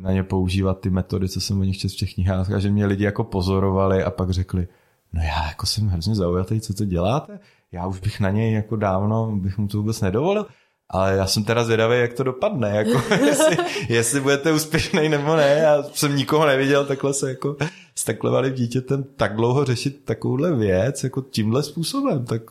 [0.00, 2.70] na ně používat ty metody, co jsem o nich četl v těch knihách a že
[2.70, 4.68] mě lidi jako pozorovali a pak řekli,
[5.12, 7.40] no já jako jsem hrozně zaujatý, co to děláte?
[7.72, 10.46] Já už bych na něj jako dávno, bych mu to vůbec nedovolil.
[10.90, 13.56] Ale já jsem teda zvědavý, jak to dopadne, jako jestli,
[13.88, 15.58] jestli budete úspěšný nebo ne.
[15.62, 17.56] Já jsem nikoho neviděl takhle se jako
[17.94, 22.42] s takhle malým dítětem tak dlouho řešit takovouhle věc, jako tímhle způsobem, tak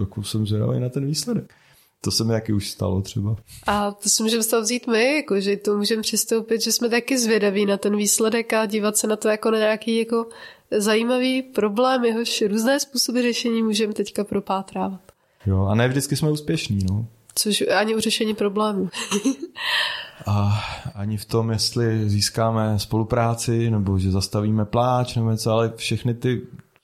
[0.00, 1.54] jako jsem zvědavý na ten výsledek.
[2.00, 3.36] To se mi taky už stalo třeba.
[3.66, 6.88] A to si můžeme z toho vzít my, jako, že to můžeme přistoupit, že jsme
[6.88, 10.26] taky zvědaví na ten výsledek a dívat se na to jako na nějaký jako
[10.78, 15.00] zajímavý problém, jehož různé způsoby řešení můžeme teďka propátrávat.
[15.46, 17.06] Jo, a ne vždycky jsme úspěšní, no.
[17.34, 18.90] Což ani u řešení problémů.
[20.26, 20.64] a
[20.94, 26.42] ani v tom, jestli získáme spolupráci, nebo že zastavíme pláč, nebo něco, ale všechny ty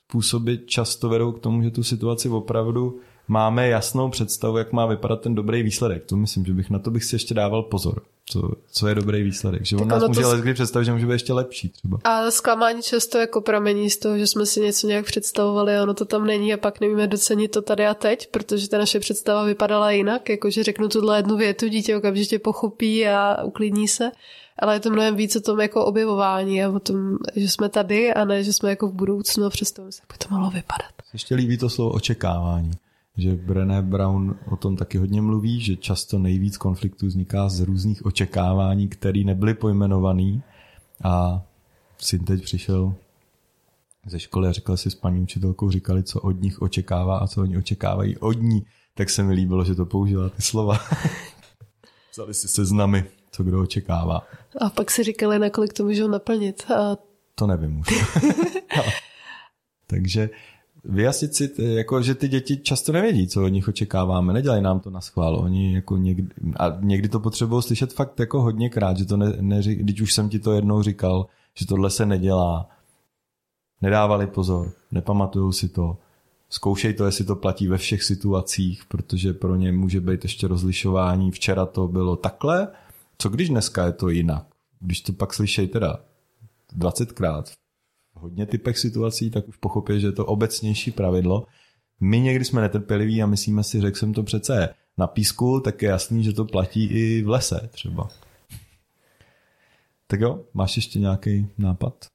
[0.09, 5.21] způsoby často vedou k tomu, že tu situaci opravdu máme jasnou představu, jak má vypadat
[5.21, 6.05] ten dobrý výsledek.
[6.05, 8.03] To myslím, že bych na to bych si ještě dával pozor.
[8.31, 9.67] Co, co je dobrý výsledek.
[9.67, 10.37] Že tak on nás může to...
[10.37, 11.99] kdy představit, že může být ještě lepší třeba.
[12.05, 15.95] A zklamání často jako pramení z toho, že jsme si něco nějak představovali a ono
[15.95, 19.45] to tam není a pak nevíme docenit to tady a teď, protože ta naše představa
[19.45, 24.11] vypadala jinak, jakože řeknu tuhle jednu větu, dítě okamžitě pochopí a uklidní se
[24.59, 28.15] ale je to mnohem víc o tom jako objevování a o tom, že jsme tady
[28.15, 30.91] a ne, že jsme jako v budoucnu a představujeme se, jak by to mohlo vypadat.
[31.13, 32.71] Ještě líbí to slovo očekávání
[33.19, 38.07] že Brené Brown o tom taky hodně mluví, že často nejvíc konfliktů vzniká z různých
[38.07, 40.43] očekávání, které nebyly pojmenovaný
[41.05, 41.43] a
[41.99, 42.95] syn teď přišel
[44.07, 47.43] ze školy a říkal si s paní učitelkou, říkali, co od nich očekává a co
[47.43, 50.79] oni očekávají od ní, tak se mi líbilo, že to použila ty slova.
[52.13, 54.23] Vzali si seznamy, co kdo očekává.
[54.61, 56.71] A pak si říkali, nakolik to můžou naplnit.
[56.71, 56.97] A...
[57.35, 57.89] To nevím už.
[59.87, 60.31] Takže
[60.89, 64.91] vyjasnit si, jako, že ty děti často nevědí, co od nich očekáváme, nedělají nám to
[64.91, 69.17] na schvál, oni jako někdy, a někdy to potřebují slyšet fakt jako hodněkrát, že to
[69.17, 72.69] ne, neři, když už jsem ti to jednou říkal, že tohle se nedělá,
[73.83, 75.97] nedávali pozor, nepamatujou si to,
[76.51, 81.31] zkoušej to, jestli to platí ve všech situacích, protože pro ně může být ještě rozlišování,
[81.31, 82.69] včera to bylo takhle,
[83.19, 84.47] co když dneska je to jinak?
[84.81, 86.01] Když to pak slyšej teda
[86.79, 87.45] 20krát
[88.21, 91.47] hodně typech situací, tak už pochopí, že je to obecnější pravidlo.
[92.01, 95.89] My někdy jsme netrpěliví a myslíme si, řekl jsem to přece na písku, tak je
[95.89, 98.09] jasný, že to platí i v lese třeba.
[100.07, 102.07] Tak jo, máš ještě nějaký nápad?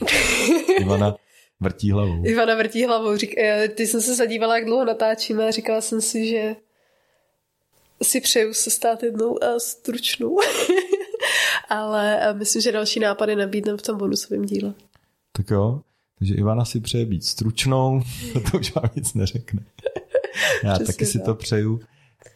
[0.80, 1.16] Ivana
[1.60, 2.26] vrtí hlavou.
[2.26, 3.16] Ivana vrtí hlavou.
[3.16, 6.56] Řík, eh, ty jsem se zadívala, jak dlouho natáčíme a říkala jsem si, že
[8.02, 10.38] si přeju se stát jednou a stručnou.
[11.68, 14.74] ale eh, myslím, že další nápady nabídneme v tom bonusovém díle.
[15.32, 15.80] Tak jo,
[16.18, 18.02] takže Ivana si přeje být stručnou,
[18.50, 19.60] to už vám nic neřekne.
[20.64, 21.24] Já Přesně taky si tak.
[21.24, 21.80] to přeju.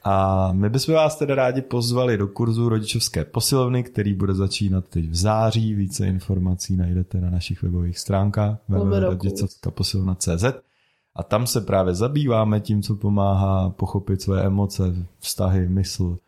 [0.04, 5.08] A my bychom vás teda rádi pozvali do kurzu rodičovské posilovny, který bude začínat teď
[5.08, 5.74] v září.
[5.74, 10.44] Více informací najdete na našich webových stránkách www.rodičovskaposilovna.cz
[11.14, 16.18] a tam se právě zabýváme tím, co pomáhá pochopit své emoce, vztahy, mysl,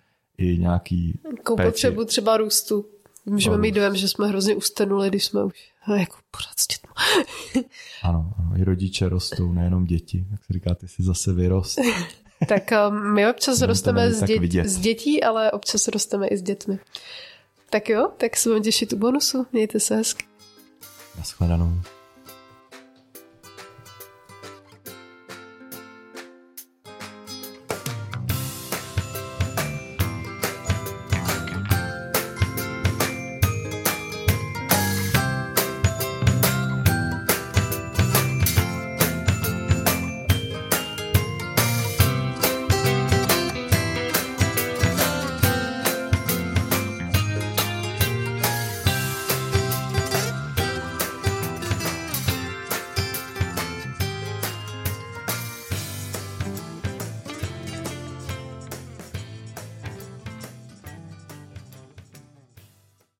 [0.41, 1.67] i nějaký Jakou péči.
[1.67, 2.87] potřebu třeba růstu.
[3.27, 5.55] Můžeme mít dojem, že jsme hrozně ustenuli, když jsme už
[5.97, 6.93] jako pořád s dětmi.
[8.03, 10.27] ano, ano, i rodiče rostou, nejenom děti.
[10.31, 11.79] Jak se říká, ty si zase vyrost.
[12.49, 16.79] tak um, my občas rosteme z, dět, z dětí, ale občas rosteme i s dětmi.
[17.71, 19.47] Tak jo, tak se vám těšit u bonusu.
[19.53, 20.25] Mějte se hezky.
[21.19, 21.81] Naschledanou.